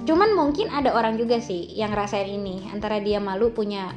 cuman 0.00 0.30
mungkin 0.32 0.66
ada 0.68 0.90
orang 0.90 1.14
juga 1.14 1.38
sih 1.38 1.70
yang 1.72 1.90
rasain 1.90 2.26
ini 2.26 2.66
antara 2.68 2.98
dia 2.98 3.18
malu 3.18 3.50
punya 3.50 3.94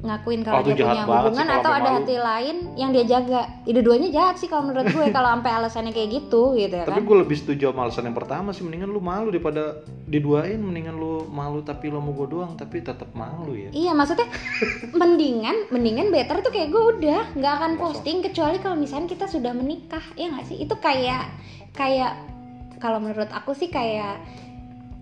ngakuin 0.00 0.40
kalau 0.40 0.56
Oh, 0.56 0.64
itu 0.64 0.72
dia 0.72 0.84
punya 0.88 0.96
sih 0.96 1.04
hubungan 1.04 1.44
kalau 1.44 1.60
atau 1.60 1.72
ada 1.76 1.84
malu. 1.84 1.96
hati 2.00 2.16
lain 2.16 2.56
yang 2.72 2.90
dia 2.90 3.04
jaga. 3.04 3.40
Dua-duanya 3.68 4.08
jahat 4.08 4.36
sih 4.40 4.48
kalau 4.48 4.64
menurut 4.64 4.88
gue 4.88 5.06
kalau 5.12 5.28
sampai 5.28 5.52
alasannya 5.52 5.92
kayak 5.92 6.08
gitu 6.08 6.56
gitu 6.56 6.72
ya 6.72 6.88
tapi 6.88 7.00
kan? 7.00 7.08
gue 7.08 7.16
lebih 7.20 7.36
setuju 7.36 7.68
sama 7.68 7.80
alasan 7.84 8.08
yang 8.08 8.16
pertama 8.16 8.48
sih 8.50 8.64
mendingan 8.64 8.88
lu 8.88 9.00
malu 9.00 9.28
daripada 9.28 9.84
diduain 10.08 10.56
mendingan 10.56 10.96
lu 10.96 11.28
malu 11.28 11.60
tapi 11.60 11.92
lo 11.92 12.00
mau 12.00 12.16
gue 12.16 12.28
doang 12.32 12.56
tapi 12.56 12.80
tetap 12.80 13.12
malu 13.12 13.52
ya. 13.52 13.68
Iya 13.70 13.92
maksudnya 13.92 14.24
mendingan 15.00 15.68
mendingan 15.68 16.08
better 16.08 16.40
tuh 16.40 16.48
kayak 16.48 16.72
gue 16.72 16.82
udah 16.96 17.36
nggak 17.36 17.54
akan 17.60 17.72
posting 17.76 18.24
kecuali 18.24 18.56
kalau 18.56 18.80
misalnya 18.80 19.04
kita 19.04 19.28
sudah 19.28 19.52
menikah 19.52 20.02
ya 20.16 20.32
nggak 20.32 20.48
sih? 20.48 20.64
Itu 20.64 20.80
kayak 20.80 21.28
kayak 21.76 22.16
kalau 22.80 23.04
menurut 23.04 23.28
aku 23.28 23.52
sih 23.52 23.68
kayak 23.68 24.16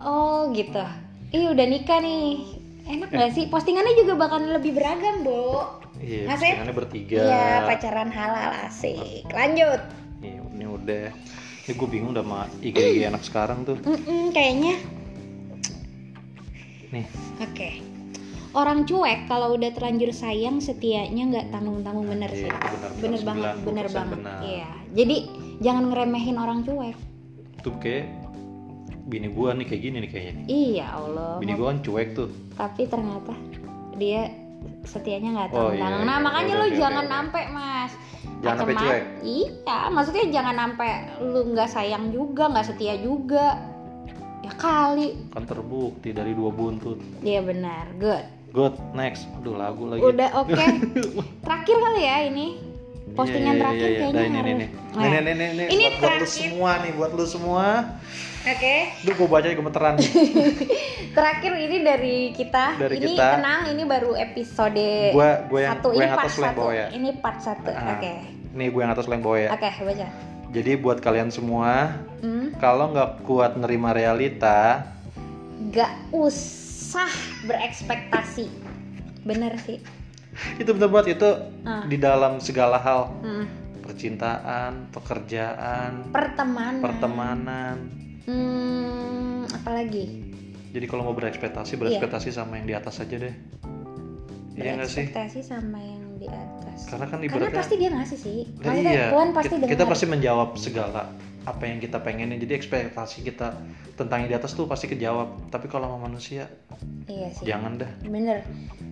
oh 0.03 0.51
gitu. 0.51 0.83
Ih 1.29 1.55
udah 1.55 1.67
nikah 1.71 2.03
nih 2.03 2.58
enak 2.89 3.09
nggak 3.13 3.33
sih? 3.37 3.45
Postingannya 3.53 3.95
juga 4.01 4.17
bakal 4.17 4.41
lebih 4.49 4.73
beragam 4.73 5.23
bu 5.23 5.61
iya 6.01 6.25
ya? 6.25 6.35
postingannya 6.35 6.75
bertiga. 6.75 7.19
Iya 7.21 7.49
pacaran 7.69 8.11
halal 8.11 8.51
asik. 8.67 9.29
Lanjut. 9.31 9.81
Iya, 10.25 10.41
ini 10.57 10.67
udah. 10.67 11.05
Ini 11.69 11.73
gue 11.77 11.89
bingung 11.89 12.17
udah 12.17 12.25
sama 12.25 12.41
IG 12.65 12.77
IG 12.81 12.99
anak 13.05 13.23
sekarang 13.23 13.69
tuh. 13.69 13.77
Mm-mm, 13.85 14.33
kayaknya. 14.33 14.81
Nih. 16.89 17.05
Oke. 17.45 17.85
Orang 18.57 18.89
cuek 18.89 19.29
kalau 19.29 19.55
udah 19.55 19.71
terlanjur 19.77 20.09
sayang 20.11 20.59
setianya 20.65 21.29
nggak 21.29 21.47
tanggung 21.53 21.85
tanggung 21.85 22.09
bener 22.09 22.33
sih. 22.33 22.49
Iya, 22.49 22.57
benar, 22.57 22.91
bener 22.97 23.21
benar. 23.21 23.29
banget 23.29 23.55
90% 23.61 23.69
bener 23.69 23.87
banget. 23.93 24.19
iya. 24.41 24.71
Jadi 24.97 25.17
jangan 25.61 25.85
ngeremehin 25.93 26.37
orang 26.41 26.65
cuek. 26.65 26.97
Tuh 27.61 27.75
kayak 27.77 28.09
bini 29.09 29.29
gua 29.33 29.57
nih 29.57 29.65
kayak 29.65 29.83
gini 29.83 29.97
nih 30.05 30.11
kayaknya 30.13 30.33
nih. 30.37 30.45
Iya 30.47 30.87
allah. 30.93 31.33
Bini 31.41 31.53
gua 31.57 31.67
kan 31.73 31.79
cuek 31.81 32.09
tuh. 32.13 32.29
Tapi 32.55 32.83
ternyata 32.85 33.33
dia 33.97 34.29
setianya 34.85 35.29
nggak 35.35 35.49
Oh, 35.51 35.71
tanggung 35.71 35.81
iya, 35.81 35.87
iya, 35.89 36.05
nah 36.05 36.17
iya. 36.19 36.25
makanya 36.25 36.55
Oke, 36.55 36.61
lu 36.61 36.67
oke, 36.67 36.79
jangan 36.79 37.05
oke. 37.05 37.13
nampe 37.13 37.41
mas. 37.51 37.93
Jangan 38.39 38.57
sampai 38.57 38.75
cuek. 38.79 39.03
iya 39.27 39.79
maksudnya 39.91 40.25
jangan 40.31 40.55
nampe 40.55 40.89
lu 41.19 41.41
nggak 41.51 41.69
sayang 41.69 42.05
juga 42.13 42.45
nggak 42.47 42.67
setia 42.69 42.95
juga. 43.01 43.47
Ya 44.39 44.53
kali. 44.55 45.19
Kan 45.35 45.45
terbukti 45.45 46.15
dari 46.15 46.31
dua 46.33 46.53
buntut. 46.53 47.01
Iya 47.21 47.43
benar. 47.43 47.91
Good. 47.99 48.25
Good 48.49 48.75
next. 48.93 49.27
Aduh 49.41 49.57
lagu 49.57 49.89
lagi. 49.89 50.01
Udah 50.01 50.31
oke. 50.37 50.55
Terakhir 51.45 51.77
kali 51.77 52.01
ya 52.01 52.17
ini. 52.29 52.47
Postingan 53.09 53.43
Iya, 53.43 53.51
iya, 53.51 53.59
terakhir 53.59 53.83
iya, 53.83 53.91
iya. 53.91 53.99
kayaknya 53.99 54.21
Nah, 54.21 54.29
ini, 54.29 54.39
harus 54.39 54.47
ini, 54.47 54.53
ini. 54.55 54.67
Ini, 54.95 55.17
ini, 55.19 55.31
ini, 55.33 55.45
ini, 55.49 55.65
Ini 55.75 55.85
buat, 55.89 55.99
buat 55.99 56.15
lu 56.15 56.29
semua 56.29 56.71
nih, 56.79 56.93
buat 56.95 57.11
lu 57.19 57.27
semua. 57.27 57.67
Oke 58.51 58.75
Duh, 59.01 59.15
gue 59.15 59.29
baca 59.29 59.47
gemeteran. 59.49 59.95
terakhir 61.17 61.53
ini 61.55 61.77
dari 61.81 62.17
kita 62.31 62.65
Dari 62.77 62.95
ini 62.97 63.13
kita. 63.13 63.27
tenang 63.35 63.61
ini 63.69 63.83
baru 63.85 64.13
episode 64.15 64.89
Gua, 65.11 65.31
gue 65.45 65.61
yang, 65.61 65.73
satu 65.75 65.87
gue 65.89 65.95
ini 65.95 66.05
yang 66.05 66.15
part 66.15 66.31
satu 66.31 66.65
ya. 66.71 66.87
ini 66.91 67.09
part 67.15 67.39
satu 67.39 67.71
Ah, 67.71 67.95
oke 67.95 68.13
Nih 68.51 68.69
gue 68.69 68.81
yang 68.81 68.91
atas 68.91 69.07
bawah 69.23 69.39
ya. 69.39 69.49
oke 69.51 69.69
baca 69.85 70.09
Jadi 70.49 70.73
buat 70.75 70.99
kalian 70.99 71.29
semua, 71.29 71.93
hmm. 72.19 72.57
kalau 72.57 72.89
nggak 72.89 73.21
kuat 73.23 73.53
nerima 73.55 73.93
realita, 73.93 74.81
gak 75.69 75.93
usah 76.09 77.13
berekspektasi 77.45 78.49
bener 79.21 79.61
sih 79.61 79.77
itu 80.57 80.71
bener 80.71 80.89
banget 80.89 81.21
itu 81.21 81.31
Ah. 81.63 81.85
di 81.85 81.99
dalam 81.99 82.39
segala 82.39 82.79
hal, 82.79 83.13
Hmm. 83.21 83.45
percintaan, 83.83 84.89
pekerjaan, 84.89 86.09
pertemanan 86.09 86.81
pertemanan. 86.81 87.77
Hmm, 88.29 89.49
apalagi 89.57 90.05
Jadi 90.69 90.85
kalau 90.85 91.01
mau 91.09 91.17
berekspektasi, 91.17 91.81
berekspektasi 91.81 92.29
sama 92.29 92.61
yang 92.61 92.69
di 92.69 92.77
atas 92.77 93.01
aja 93.01 93.17
deh. 93.17 93.35
Iya 94.53 94.77
nggak 94.77 94.91
sih? 94.91 95.09
berekspektasi 95.09 95.41
sama 95.41 95.81
yang 95.81 96.05
di 96.21 96.29
atas 96.29 96.79
Karena 96.93 97.07
kan 97.09 97.19
karena 97.25 97.31
ibaratnya 97.31 97.59
pasti 97.63 97.75
dia 97.79 97.91
ngasih 97.95 98.19
sih 98.19 98.39
Maksudnya 98.59 98.93
iya, 98.93 99.07
Tuhan 99.15 99.29
pasti 99.33 99.49
kita, 99.49 99.57
dengar 99.65 99.73
kita 99.73 99.85
pasti 99.87 100.07
menjawab 100.11 100.49
segala 100.61 101.03
apa 101.49 101.65
yang 101.65 101.79
kita 101.81 101.99
pengenin. 102.05 102.37
Jadi 102.37 102.53
ekspektasi 102.61 103.25
kita 103.25 103.57
tentang 103.97 104.25
yang 104.25 104.31
di 104.31 104.37
atas 104.37 104.53
tuh 104.53 104.69
pasti 104.69 104.85
kejawab. 104.91 105.49
Tapi 105.49 105.67
kalau 105.73 105.89
sama 105.89 106.09
manusia, 106.11 106.45
iya 107.09 107.33
sih 107.33 107.49
jangan 107.49 107.81
dah. 107.81 107.91
bener 108.05 108.45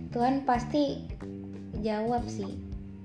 Tuhan 0.09 0.41
pasti 0.49 1.05
jawab 1.85 2.25
sih 2.25 2.57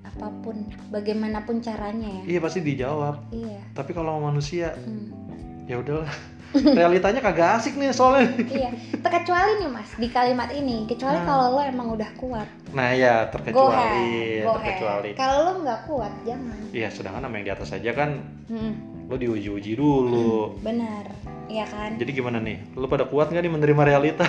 apa 0.03 0.29
pun 0.41 0.67
bagaimanapun 0.93 1.63
caranya 1.63 2.05
ya 2.21 2.37
Iya 2.37 2.39
pasti 2.41 2.59
dijawab. 2.65 3.15
iya 3.29 3.61
Tapi 3.77 3.91
kalau 3.93 4.17
sama 4.17 4.33
manusia, 4.33 4.73
hmm. 4.73 5.22
Ya 5.65 5.75
udahlah. 5.79 6.13
Realitanya 6.77 7.17
kagak 7.17 7.57
asik 7.57 7.73
nih 7.75 7.89
soalnya. 7.89 8.29
iya 8.45 8.69
kecuali 9.13 9.61
nih 9.61 9.69
mas 9.69 9.89
di 9.95 10.05
kalimat 10.05 10.49
ini 10.51 10.85
kecuali 10.85 11.17
Nah. 11.17 11.25
kalau 11.25 11.45
lo 11.57 11.61
emang 11.61 11.87
udah 11.93 12.09
kuat 12.13 12.45
Nah 12.73 12.89
ya 12.91 13.25
go 13.25 13.31
terkecuali, 13.31 13.81
ahead, 13.81 14.43
go 14.43 14.53
terkecuali. 14.57 15.09
kalau 15.13 15.37
lo 15.45 15.51
nggak 15.61 15.79
kuat 15.85 16.13
jangan 16.25 16.57
Iya 16.69 16.89
sedangkan 16.89 17.21
sama 17.23 17.35
yang 17.37 17.45
di 17.45 17.53
atas 17.53 17.69
aja 17.71 17.91
kan 17.93 18.09
hmm, 18.49 18.73
lo 19.13 19.21
diuji-uji 19.21 19.77
dulu. 19.77 20.57
benar 20.65 21.05
iya 21.45 21.69
kan 21.69 21.93
Jadi 22.01 22.17
gimana 22.17 22.41
nih? 22.41 22.57
Lo 22.73 22.89
pada 22.89 23.05
kuat 23.05 23.29
nggak 23.29 23.45
nih 23.45 23.53
menerima 23.53 23.81
realita? 23.85 24.25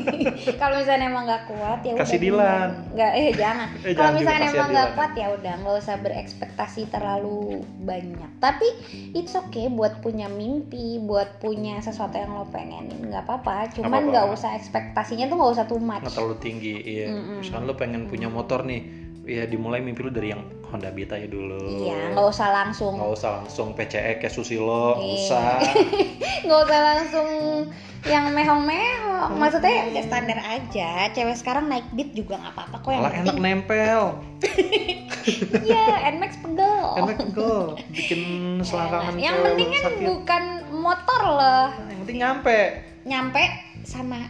kalau 0.60 0.76
misalnya 0.76 1.08
emang 1.08 1.24
nggak 1.24 1.48
kuat 1.48 1.80
ya 1.80 1.92
Kasih. 1.96 2.20
Dilan. 2.20 2.68
nggak 2.92 3.12
eh 3.14 3.28
jangan 3.32 3.68
Eh, 3.80 3.94
kalau 3.96 4.12
misalnya 4.12 4.52
emang 4.52 4.68
nggak 4.68 4.90
kuat 4.92 5.12
ya 5.16 5.26
udah 5.32 5.54
nggak 5.64 5.76
usah 5.80 5.96
berekspektasi 5.96 6.92
terlalu 6.92 7.64
banyak 7.80 8.28
tapi 8.36 8.68
it's 9.16 9.32
okay 9.32 9.66
buat 9.66 9.98
punya 9.98 10.28
mimpi 10.28 11.00
buat 11.00 11.40
punya 11.40 11.80
sesuatu 11.80 12.14
yang 12.14 12.36
lo 12.36 12.44
pengenin 12.46 13.00
nggak 13.08 13.24
apa-apa 13.24 13.72
cuman 13.72 14.12
nggak 14.12 14.28
usah 14.28 14.52
ekspektasinya 14.54 15.24
tuh 15.26 15.36
nggak 15.40 15.52
usah 15.56 15.64
too 15.64 15.80
much 15.80 16.04
nggak 16.04 16.12
terlalu 16.12 16.36
tinggi 16.36 16.74
iya 16.78 17.06
Mm-mm. 17.08 17.40
misalkan 17.40 17.64
lo 17.64 17.74
pengen 17.74 18.04
punya 18.06 18.28
motor 18.28 18.60
nih 18.62 18.82
ya 19.24 19.44
dimulai 19.44 19.80
mimpi 19.80 20.04
lo 20.04 20.10
dari 20.10 20.32
yang 20.32 20.42
Honda 20.68 20.90
Beat 20.90 21.08
aja 21.08 21.24
dulu. 21.24 21.56
Iya 21.80 22.12
nggak 22.12 22.26
usah 22.26 22.48
langsung. 22.50 22.94
Nggak 22.94 23.12
usah 23.14 23.30
langsung 23.40 23.72
PCE 23.72 24.18
kayak 24.18 24.28
Susilo 24.28 24.96
nggak 24.96 25.04
Iya. 25.04 25.16
usah. 25.18 25.48
Nggak 26.44 26.60
usah 26.64 26.80
langsung 26.80 27.28
yang 28.06 28.30
mehong-mehong. 28.30 29.36
Maksudnya 29.36 29.90
ya 29.90 30.02
standar 30.02 30.38
aja. 30.38 31.10
Cewek 31.10 31.34
sekarang 31.34 31.66
naik 31.66 31.84
beat 31.92 32.14
juga 32.14 32.38
nggak 32.38 32.54
apa-apa 32.54 32.76
kok 32.78 32.90
yang 32.90 33.02
malah 33.02 33.16
enak 33.18 33.36
nempel. 33.36 34.02
Iya 35.60 36.08
Nmax 36.14 36.40
pegel. 36.40 36.84
Enak 36.96 37.16
enggak 37.20 37.68
bikin 37.92 38.20
selangkangan 38.64 39.14
yang 39.20 39.36
penting 39.44 39.68
kan 39.68 39.82
sakit. 39.84 40.04
bukan 40.08 40.42
motor 40.72 41.20
loh. 41.26 41.66
Nah, 41.68 41.84
yang 41.84 42.00
penting 42.00 42.18
nyampe. 42.18 42.58
Nyampe 43.04 43.42
sama 43.84 44.24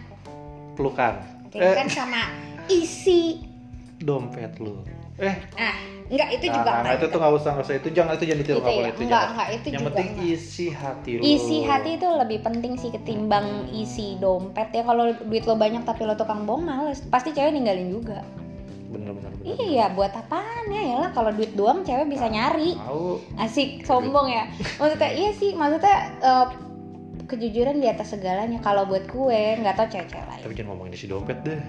pelukan. 0.74 1.22
Kan 1.54 1.86
sama 1.86 2.34
isi. 2.66 3.46
Dompet 3.98 4.58
lo 4.58 4.82
eh. 5.18 5.36
Ah. 5.58 5.76
Enggak 6.08 6.28
itu 6.40 6.46
nah, 6.48 6.54
juga 6.56 6.70
nah, 6.72 6.80
enggak 6.80 6.96
itu 6.96 7.06
tuh 7.12 7.18
nggak 7.20 7.32
usah 7.36 7.50
nggak 7.52 7.66
usah. 7.68 7.74
Itu 7.76 7.88
jangan 7.92 8.12
itu 8.16 8.24
jangan 8.24 8.40
ditiru 8.40 8.56
Itu 8.56 8.62
nggak 8.64 8.72
ya? 8.72 8.78
boleh 8.80 8.90
itu 8.90 9.00
Enggak, 9.04 9.20
jangan. 9.20 9.32
enggak, 9.36 9.48
itu 9.48 9.66
yang 9.68 9.72
juga 9.76 9.88
penting 9.88 10.08
enggak. 10.08 10.32
isi 10.32 10.66
hati 10.72 11.10
lu. 11.12 11.20
Isi 11.20 11.56
hati 11.68 11.90
itu 12.00 12.08
lebih 12.08 12.38
penting 12.40 12.72
sih 12.80 12.90
ketimbang 12.90 13.46
isi 13.76 14.06
dompet 14.16 14.68
ya. 14.72 14.82
Kalau 14.88 15.04
duit 15.28 15.44
lo 15.44 15.54
banyak 15.60 15.82
tapi 15.84 16.02
lo 16.08 16.14
tukang 16.16 16.48
bohong 16.48 16.64
males. 16.64 17.04
Pasti 17.12 17.36
cewek 17.36 17.52
ninggalin 17.52 17.92
juga. 17.92 18.24
Bener 18.88 19.12
bener 19.12 19.30
bener. 19.36 19.52
Iya 19.68 19.92
buat 19.92 20.12
apaan 20.16 20.64
ya? 20.72 20.96
Lah 20.96 21.10
kalau 21.12 21.30
duit 21.36 21.52
doang 21.52 21.84
cewek 21.84 22.08
bisa 22.08 22.24
nyari. 22.24 22.72
tahu. 22.80 23.20
Asik 23.36 23.84
sombong 23.84 24.32
ya. 24.32 24.48
Maksudnya 24.80 25.12
iya 25.12 25.30
sih 25.36 25.52
maksudnya 25.52 25.96
eh, 26.24 26.46
kejujuran 27.28 27.84
di 27.84 27.88
atas 27.92 28.16
segalanya. 28.16 28.56
Kalau 28.64 28.88
buat 28.88 29.04
gue 29.04 29.60
nggak 29.60 29.76
tau 29.76 29.88
cewek-cewek 29.92 30.24
lain. 30.24 30.40
Tapi 30.40 30.54
jangan 30.56 30.72
ngomongin 30.72 30.96
isi 30.96 31.04
dompet 31.04 31.36
deh 31.44 31.60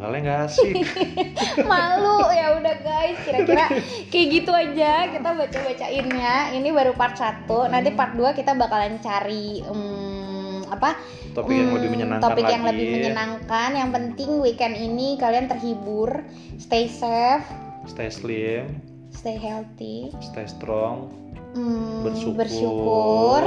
tanggalnya 0.00 0.20
nggak 0.24 0.40
asik. 0.48 0.74
Malu. 1.68 2.24
Ya 2.32 2.56
udah 2.56 2.74
guys. 2.80 3.20
Kira-kira 3.20 3.68
kayak 4.08 4.26
gitu 4.32 4.52
aja 4.56 5.12
kita 5.12 5.28
baca 5.36 5.58
bacainnya 5.60 6.56
ini 6.56 6.68
baru 6.72 6.96
part 6.96 7.20
1 7.20 7.44
nanti 7.68 7.92
part 7.92 8.16
2 8.16 8.32
kita 8.32 8.56
bakalan 8.56 8.96
cari 9.04 9.60
hmm, 9.60 10.72
apa? 10.72 10.96
Topik 11.36 11.52
yang 11.52 11.68
Hmm, 11.68 11.76
lebih 11.76 11.90
menyenangkan 11.92 12.26
topik 12.32 12.44
lagi. 12.48 12.54
yang 12.56 12.64
lebih 12.64 12.86
menyenangkan. 12.96 13.70
Yang 13.76 13.90
penting 13.92 14.30
weekend 14.40 14.74
ini 14.80 15.20
kalian 15.20 15.52
terhibur 15.52 16.24
stay 16.56 16.88
safe. 16.88 17.44
Stay 17.84 18.08
slim. 18.08 18.80
Stay 19.12 19.36
healthy. 19.36 20.16
Stay 20.24 20.48
strong. 20.48 21.12
Hmm, 21.52 22.06
bersyukur, 22.08 22.40
bersyukur 22.40 23.42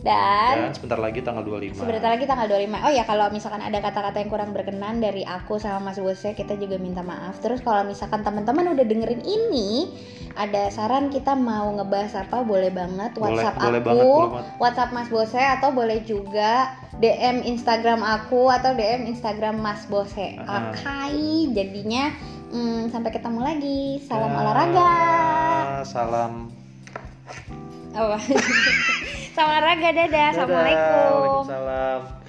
dan 0.00 0.64
dan 0.64 0.72
sebentar 0.72 0.96
lagi 0.96 1.20
tanggal 1.20 1.44
25 1.44 1.76
Sebentar 1.76 2.08
lagi 2.08 2.24
tanggal 2.24 2.48
25 2.48 2.72
Oh 2.80 2.88
ya 2.88 3.04
kalau 3.04 3.28
misalkan 3.28 3.60
ada 3.60 3.78
kata-kata 3.78 4.16
yang 4.16 4.32
kurang 4.32 4.56
berkenan 4.56 4.96
dari 4.96 5.28
aku 5.28 5.60
sama 5.60 5.92
Mas 5.92 6.00
Bose 6.00 6.32
Kita 6.32 6.56
juga 6.56 6.80
minta 6.80 7.04
maaf. 7.04 7.36
Terus 7.38 7.60
kalau 7.60 7.84
misalkan 7.84 8.24
teman-teman 8.24 8.72
udah 8.72 8.80
dengerin 8.80 9.20
ini 9.20 9.92
Ada 10.32 10.72
saran 10.72 11.12
kita 11.12 11.36
mau 11.36 11.68
ngebahas 11.76 12.16
apa 12.16 12.40
Boleh 12.40 12.72
banget 12.72 13.12
Whatsapp 13.14 13.52
boleh 13.54 13.76
aku 13.76 13.84
banget, 13.84 14.08
boleh. 14.32 14.44
Whatsapp 14.56 14.90
Mas 14.90 15.08
Bose 15.12 15.36
Atau 15.36 15.68
boleh 15.70 16.00
juga 16.00 16.72
DM 16.96 17.44
Instagram 17.44 18.00
aku 18.00 18.48
Atau 18.48 18.72
DM 18.72 19.04
Instagram 19.04 19.60
Mas 19.60 19.84
Bose 19.84 20.40
Ah. 20.40 20.72
Oke 20.72 21.52
Jadinya 21.52 22.08
hmm, 22.48 22.88
Sampai 22.88 23.12
ketemu 23.12 23.40
lagi. 23.44 24.00
Salam 24.00 24.32
Ya, 24.32 24.38
olahraga. 24.40 24.90
salam 25.84 26.48
Apa? 27.90 28.16
Salam 29.34 29.50
olahraga 29.50 29.88
dadah. 29.90 30.06
Dadah, 30.06 30.26
Assalamualaikum. 30.30 31.10
Waalaikumsalam 31.10 32.19